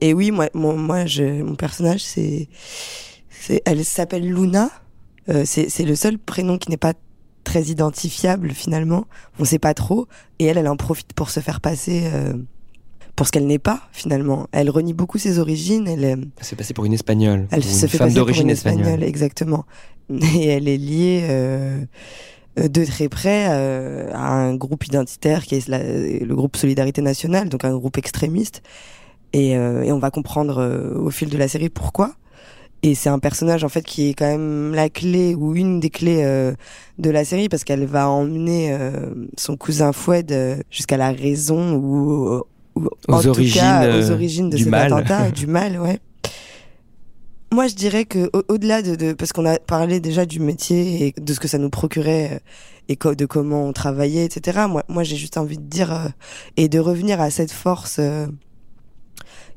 Et 0.00 0.14
oui, 0.14 0.30
moi, 0.30 0.48
moi, 0.54 1.04
je, 1.04 1.42
mon 1.42 1.56
personnage, 1.56 2.00
c'est, 2.00 2.48
elle 3.66 3.84
s'appelle 3.84 4.26
Luna. 4.26 4.70
Euh, 5.28 5.42
c'est 5.44 5.84
le 5.84 5.94
seul 5.94 6.16
prénom 6.16 6.56
qui 6.56 6.70
n'est 6.70 6.78
pas 6.78 6.94
très 7.44 7.64
identifiable 7.64 8.52
finalement. 8.52 9.06
On 9.38 9.42
ne 9.42 9.46
sait 9.46 9.58
pas 9.58 9.74
trop. 9.74 10.08
Et 10.38 10.46
elle, 10.46 10.56
elle 10.56 10.68
en 10.68 10.78
profite 10.78 11.12
pour 11.12 11.28
se 11.28 11.40
faire 11.40 11.60
passer. 11.60 12.08
Euh, 12.14 12.32
pour 13.18 13.26
ce 13.26 13.32
qu'elle 13.32 13.48
n'est 13.48 13.58
pas 13.58 13.80
finalement. 13.90 14.46
Elle 14.52 14.70
renie 14.70 14.94
beaucoup 14.94 15.18
ses 15.18 15.40
origines. 15.40 15.88
Elle, 15.88 16.04
elle 16.04 16.28
s'est 16.40 16.54
passée 16.54 16.72
pour 16.72 16.84
une 16.84 16.92
espagnole. 16.92 17.48
Elle 17.50 17.64
se 17.64 17.88
fait 17.88 17.98
femme 17.98 18.12
d'origine 18.12 18.48
espagnole, 18.48 19.02
exactement. 19.02 19.64
Et 20.08 20.46
elle 20.46 20.68
est 20.68 20.76
liée 20.76 21.22
euh, 21.24 21.84
de 22.56 22.84
très 22.84 23.08
près 23.08 23.48
euh, 23.50 24.08
à 24.14 24.32
un 24.32 24.54
groupe 24.54 24.86
identitaire 24.86 25.44
qui 25.44 25.56
est 25.56 25.68
le 25.68 26.34
groupe 26.36 26.56
Solidarité 26.56 27.02
Nationale, 27.02 27.48
donc 27.48 27.64
un 27.64 27.76
groupe 27.76 27.98
extrémiste. 27.98 28.62
Et, 29.32 29.56
euh, 29.56 29.82
et 29.82 29.90
on 29.90 29.98
va 29.98 30.12
comprendre 30.12 30.58
euh, 30.58 30.94
au 30.94 31.10
fil 31.10 31.28
de 31.28 31.36
la 31.36 31.48
série 31.48 31.70
pourquoi. 31.70 32.12
Et 32.84 32.94
c'est 32.94 33.08
un 33.08 33.18
personnage 33.18 33.64
en 33.64 33.68
fait 33.68 33.82
qui 33.82 34.10
est 34.10 34.14
quand 34.14 34.28
même 34.28 34.72
la 34.76 34.88
clé 34.90 35.34
ou 35.34 35.56
une 35.56 35.80
des 35.80 35.90
clés 35.90 36.22
euh, 36.24 36.52
de 36.98 37.10
la 37.10 37.24
série 37.24 37.48
parce 37.48 37.64
qu'elle 37.64 37.84
va 37.84 38.08
emmener 38.08 38.78
son 39.36 39.56
cousin 39.56 39.92
Foued 39.92 40.32
jusqu'à 40.70 40.96
la 40.96 41.10
raison 41.10 41.74
ou 41.74 42.44
aux 43.08 43.26
origines, 43.26 43.60
cas, 43.60 43.98
aux 43.98 44.10
origines 44.10 44.50
de 44.50 44.56
du 44.56 44.64
cet 44.64 44.70
mal. 44.70 44.92
attentat, 44.92 45.30
du 45.32 45.46
mal, 45.46 45.78
ouais. 45.80 46.00
Moi, 47.50 47.66
je 47.66 47.74
dirais 47.74 48.04
que 48.04 48.30
au-delà 48.48 48.82
de, 48.82 48.94
de, 48.94 49.12
parce 49.14 49.32
qu'on 49.32 49.46
a 49.46 49.58
parlé 49.58 50.00
déjà 50.00 50.26
du 50.26 50.38
métier 50.38 51.06
et 51.06 51.20
de 51.20 51.32
ce 51.32 51.40
que 51.40 51.48
ça 51.48 51.56
nous 51.56 51.70
procurait 51.70 52.32
euh, 52.34 52.38
et 52.88 52.96
de 53.14 53.26
comment 53.26 53.64
on 53.64 53.72
travaillait, 53.72 54.24
etc. 54.24 54.66
Moi, 54.68 54.82
moi, 54.88 55.02
j'ai 55.02 55.16
juste 55.16 55.38
envie 55.38 55.56
de 55.56 55.62
dire 55.62 55.92
euh, 55.92 56.08
et 56.58 56.68
de 56.68 56.78
revenir 56.78 57.20
à 57.22 57.30
cette 57.30 57.50
force 57.50 57.96
euh, 58.00 58.26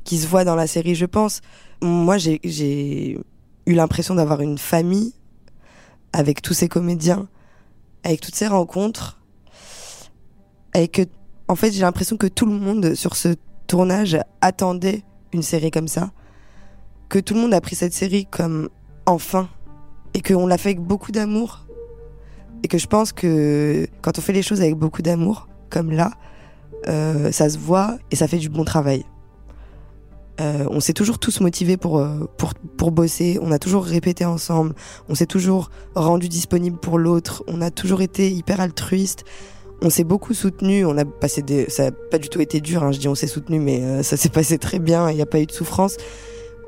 qui 0.06 0.18
se 0.18 0.28
voit 0.28 0.46
dans 0.46 0.56
la 0.56 0.68
série, 0.68 0.96
je 0.96 1.06
pense. 1.06 1.42
Moi, 1.82 2.18
j'ai 2.18 3.20
eu 3.66 3.74
l'impression 3.74 4.16
d'avoir 4.16 4.40
une 4.42 4.58
famille 4.58 5.14
avec 6.14 6.42
tous 6.42 6.54
ces 6.54 6.70
comédiens, 6.70 7.28
avec 8.04 8.22
toutes 8.22 8.36
ces 8.36 8.48
rencontres, 8.48 9.20
avec 10.74 11.10
en 11.52 11.56
fait, 11.56 11.72
j'ai 11.74 11.82
l'impression 11.82 12.16
que 12.16 12.28
tout 12.28 12.46
le 12.46 12.54
monde 12.54 12.96
sur 12.96 13.18
ce 13.18 13.36
tournage 13.68 14.18
attendait 14.40 15.04
une 15.34 15.42
série 15.42 15.70
comme 15.70 15.90
ça. 15.90 16.12
Que 17.10 17.20
tout 17.20 17.34
le 17.34 17.42
monde 17.42 17.54
a 17.54 17.60
pris 17.60 17.76
cette 17.76 17.94
série 17.94 18.26
comme 18.26 18.70
enfin. 19.06 19.50
Et 20.14 20.22
qu'on 20.22 20.48
l'a 20.48 20.58
fait 20.58 20.70
avec 20.70 20.80
beaucoup 20.80 21.12
d'amour. 21.12 21.66
Et 22.64 22.70
que 22.70 22.78
je 22.78 22.88
pense 22.88 23.12
que 23.12 23.86
quand 24.02 24.18
on 24.18 24.22
fait 24.22 24.32
les 24.32 24.44
choses 24.44 24.62
avec 24.62 24.76
beaucoup 24.76 25.02
d'amour, 25.02 25.50
comme 25.70 25.92
là, 25.92 26.12
euh, 26.88 27.34
ça 27.34 27.50
se 27.50 27.58
voit 27.58 27.98
et 28.12 28.16
ça 28.16 28.30
fait 28.30 28.38
du 28.38 28.48
bon 28.48 28.64
travail. 28.64 29.04
Euh, 30.40 30.66
on 30.70 30.80
s'est 30.80 30.94
toujours 30.94 31.20
tous 31.20 31.42
motivés 31.42 31.76
pour, 31.76 32.00
euh, 32.00 32.30
pour, 32.38 32.54
pour 32.54 32.92
bosser, 32.92 33.40
on 33.42 33.52
a 33.52 33.60
toujours 33.60 33.84
répété 33.84 34.24
ensemble, 34.24 34.74
on 35.10 35.16
s'est 35.16 35.26
toujours 35.26 35.70
rendu 35.96 36.30
disponible 36.30 36.78
pour 36.80 36.98
l'autre, 36.98 37.44
on 37.48 37.62
a 37.62 37.72
toujours 37.72 38.02
été 38.02 38.32
hyper 38.32 38.62
altruiste 38.62 39.26
on 39.82 39.90
s'est 39.90 40.04
beaucoup 40.04 40.34
soutenu, 40.34 40.86
on 40.86 40.98
a 40.98 41.06
passé 41.06 41.42
des, 41.42 41.70
ça 41.70 41.86
n'a 41.86 41.92
pas 41.92 42.18
du 42.18 42.30
tout 42.30 42.40
été 42.40 42.62
dur, 42.62 42.84
hein, 42.84 42.92
je 42.92 43.00
dis 43.00 43.08
on 43.08 43.16
s'est 43.16 43.28
soutenu, 43.28 43.60
mais 43.60 43.82
euh, 43.82 44.04
ça 44.04 44.16
s'est 44.16 44.30
passé 44.30 44.58
très 44.58 44.80
bien, 44.80 45.10
il 45.10 45.16
n'y 45.16 45.22
a 45.22 45.26
pas 45.26 45.40
eu 45.40 45.46
de 45.46 45.52
souffrance. 45.52 45.98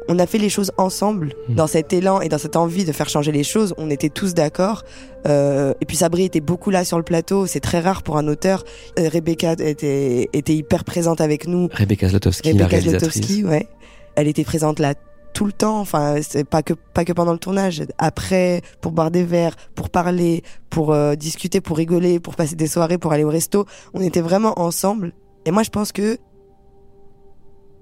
On 0.09 0.19
a 0.19 0.25
fait 0.25 0.37
les 0.37 0.49
choses 0.49 0.71
ensemble, 0.77 1.33
mmh. 1.47 1.55
dans 1.55 1.67
cet 1.67 1.93
élan 1.93 2.19
et 2.19 2.27
dans 2.27 2.37
cette 2.37 2.57
envie 2.57 2.83
de 2.83 2.91
faire 2.91 3.07
changer 3.07 3.31
les 3.31 3.43
choses. 3.43 3.73
On 3.77 3.89
était 3.89 4.09
tous 4.09 4.33
d'accord. 4.33 4.83
Euh, 5.27 5.73
et 5.79 5.85
puis 5.85 5.95
Sabri 5.95 6.25
était 6.25 6.41
beaucoup 6.41 6.71
là 6.71 6.83
sur 6.83 6.97
le 6.97 7.03
plateau. 7.03 7.45
C'est 7.45 7.61
très 7.61 7.79
rare 7.79 8.03
pour 8.03 8.17
un 8.17 8.27
auteur. 8.27 8.65
Euh, 8.99 9.07
Rebecca 9.07 9.53
était, 9.53 10.29
était 10.33 10.55
hyper 10.55 10.83
présente 10.83 11.21
avec 11.21 11.47
nous. 11.47 11.69
Rebecca 11.71 12.09
Zlotowski, 12.09 12.49
Rebecca 12.49 12.63
la 12.63 12.69
réalisatrice. 12.69 13.13
Zlotowski, 13.13 13.45
ouais. 13.45 13.67
Elle 14.15 14.27
était 14.27 14.43
présente 14.43 14.79
là 14.79 14.93
tout 15.33 15.45
le 15.45 15.51
temps. 15.51 15.79
Enfin, 15.79 16.17
c'est 16.21 16.43
pas 16.43 16.63
que 16.63 16.73
pas 16.73 17.05
que 17.05 17.13
pendant 17.13 17.33
le 17.33 17.39
tournage. 17.39 17.83
Après, 17.97 18.61
pour 18.81 18.91
boire 18.91 19.11
des 19.11 19.23
verres, 19.23 19.55
pour 19.75 19.89
parler, 19.89 20.43
pour 20.69 20.93
euh, 20.93 21.15
discuter, 21.15 21.61
pour 21.61 21.77
rigoler, 21.77 22.19
pour 22.19 22.35
passer 22.35 22.55
des 22.55 22.67
soirées, 22.67 22.97
pour 22.97 23.11
aller 23.11 23.23
au 23.23 23.29
resto, 23.29 23.65
on 23.93 24.01
était 24.01 24.21
vraiment 24.21 24.59
ensemble. 24.59 25.13
Et 25.45 25.51
moi, 25.51 25.63
je 25.63 25.69
pense 25.69 25.91
que 25.91 26.17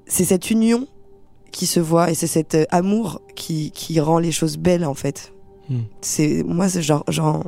c'est 0.07 0.25
cette 0.25 0.49
union 0.49 0.87
qui 1.51 1.67
se 1.67 1.79
voit 1.79 2.09
et 2.09 2.15
c'est 2.15 2.27
cet 2.27 2.55
euh, 2.55 2.65
amour 2.69 3.21
qui 3.35 3.71
qui 3.71 3.99
rend 3.99 4.19
les 4.19 4.31
choses 4.31 4.57
belles 4.57 4.85
en 4.85 4.95
fait. 4.95 5.33
Hmm. 5.69 5.81
C'est 6.01 6.43
moi, 6.43 6.69
c'est 6.69 6.81
genre, 6.81 7.03
genre 7.07 7.43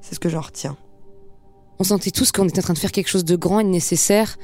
c'est 0.00 0.14
ce 0.14 0.20
que 0.20 0.28
j'en 0.28 0.40
retiens. 0.40 0.76
on 1.78 1.84
sentait 1.84 2.10
tous 2.10 2.32
qu'on 2.32 2.48
était 2.48 2.60
en 2.60 2.62
train 2.62 2.74
de 2.74 2.78
faire 2.78 2.92
quelque 2.92 3.08
chose 3.08 3.24
de 3.24 3.36
grand 3.36 3.60
et 3.60 3.64
de 3.64 3.68
nécessaire 3.68 4.36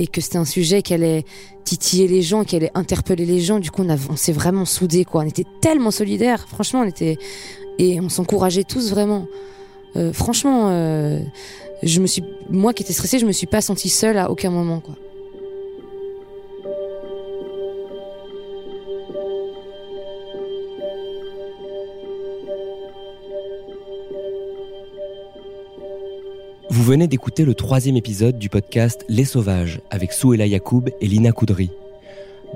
et 0.00 0.06
que 0.06 0.22
c'était 0.22 0.38
un 0.38 0.46
sujet 0.46 0.80
qui 0.80 0.94
allait 0.94 1.24
titiller 1.64 2.08
les 2.08 2.22
gens, 2.22 2.42
qui 2.42 2.56
allait 2.56 2.70
interpeller 2.74 3.26
les 3.26 3.40
gens. 3.40 3.58
Du 3.58 3.70
coup, 3.70 3.82
on, 3.82 3.90
on 3.90 4.16
s'est 4.16 4.32
vraiment 4.32 4.64
soudés, 4.64 5.04
quoi. 5.04 5.22
On 5.22 5.26
était 5.26 5.44
tellement 5.60 5.90
solidaires. 5.90 6.48
Franchement, 6.48 6.80
on 6.80 6.88
était 6.88 7.18
et 7.78 8.00
on 8.00 8.08
s'encourageait 8.08 8.64
tous 8.64 8.90
vraiment. 8.90 9.26
Euh, 9.96 10.12
franchement, 10.14 10.68
euh, 10.70 11.20
je 11.82 12.00
me 12.00 12.06
suis, 12.06 12.24
moi 12.48 12.72
qui 12.72 12.82
étais 12.82 12.94
stressée, 12.94 13.18
je 13.18 13.26
me 13.26 13.32
suis 13.32 13.46
pas 13.46 13.60
sentie 13.60 13.90
seule 13.90 14.16
à 14.16 14.30
aucun 14.30 14.50
moment. 14.50 14.82
Venez 26.90 27.06
d'écouter 27.06 27.44
le 27.44 27.54
troisième 27.54 27.96
épisode 27.96 28.36
du 28.36 28.48
podcast 28.48 29.04
Les 29.08 29.24
Sauvages 29.24 29.80
avec 29.90 30.12
Souela 30.12 30.44
Yacoub 30.44 30.86
et 31.00 31.06
Lina 31.06 31.30
Koudry. 31.30 31.70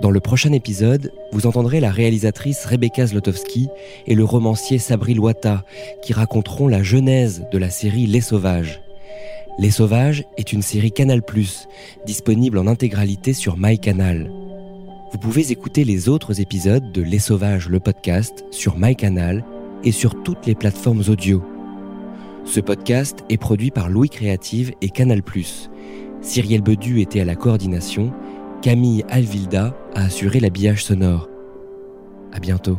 Dans 0.03 0.11
le 0.11 0.19
prochain 0.19 0.51
épisode, 0.51 1.13
vous 1.31 1.47
entendrez 1.47 1.79
la 1.79 1.93
réalisatrice 1.93 2.65
Rebecca 2.65 3.07
Zlotowski 3.07 3.69
et 4.09 4.17
le 4.17 4.25
romancier 4.25 4.79
Sabri 4.79 5.15
Loata 5.15 5.65
qui 6.03 6.13
raconteront 6.13 6.67
la 6.67 6.83
genèse 6.83 7.45
de 7.53 7.59
la 7.59 7.71
série 7.71 8.09
Les 8.09 8.21
Sauvages. 8.21 8.83
Les 9.61 9.71
Sauvages 9.71 10.25
est 10.37 10.53
une 10.53 10.63
série 10.63 10.91
Canal+, 10.91 11.23
disponible 12.05 12.59
en 12.59 12.67
intégralité 12.67 13.35
sur 13.35 13.57
MyCanal. 13.57 14.33
Vous 15.13 15.19
pouvez 15.19 15.53
écouter 15.53 15.85
les 15.85 16.09
autres 16.09 16.41
épisodes 16.41 16.91
de 16.91 17.03
Les 17.03 17.21
Sauvages, 17.21 17.69
le 17.69 17.79
podcast, 17.79 18.45
sur 18.51 18.79
MyCanal 18.79 19.45
et 19.85 19.93
sur 19.93 20.25
toutes 20.25 20.45
les 20.45 20.57
plateformes 20.57 21.05
audio. 21.07 21.41
Ce 22.45 22.61
podcast 22.61 23.25
est 23.31 23.39
produit 23.39 23.71
par 23.71 23.89
Louis 23.89 24.11
Créative 24.11 24.73
et 24.83 24.91
Canal+. 24.91 25.23
Cyrielle 26.21 26.63
Bedu 26.63 27.01
était 27.01 27.21
à 27.21 27.25
la 27.25 27.37
coordination, 27.37 28.13
Camille 28.63 29.05
Alvilda 29.09 29.75
a 29.95 30.05
assuré 30.05 30.41
l'habillage 30.41 30.85
sonore. 30.85 31.29
À 32.33 32.41
bientôt. 32.41 32.79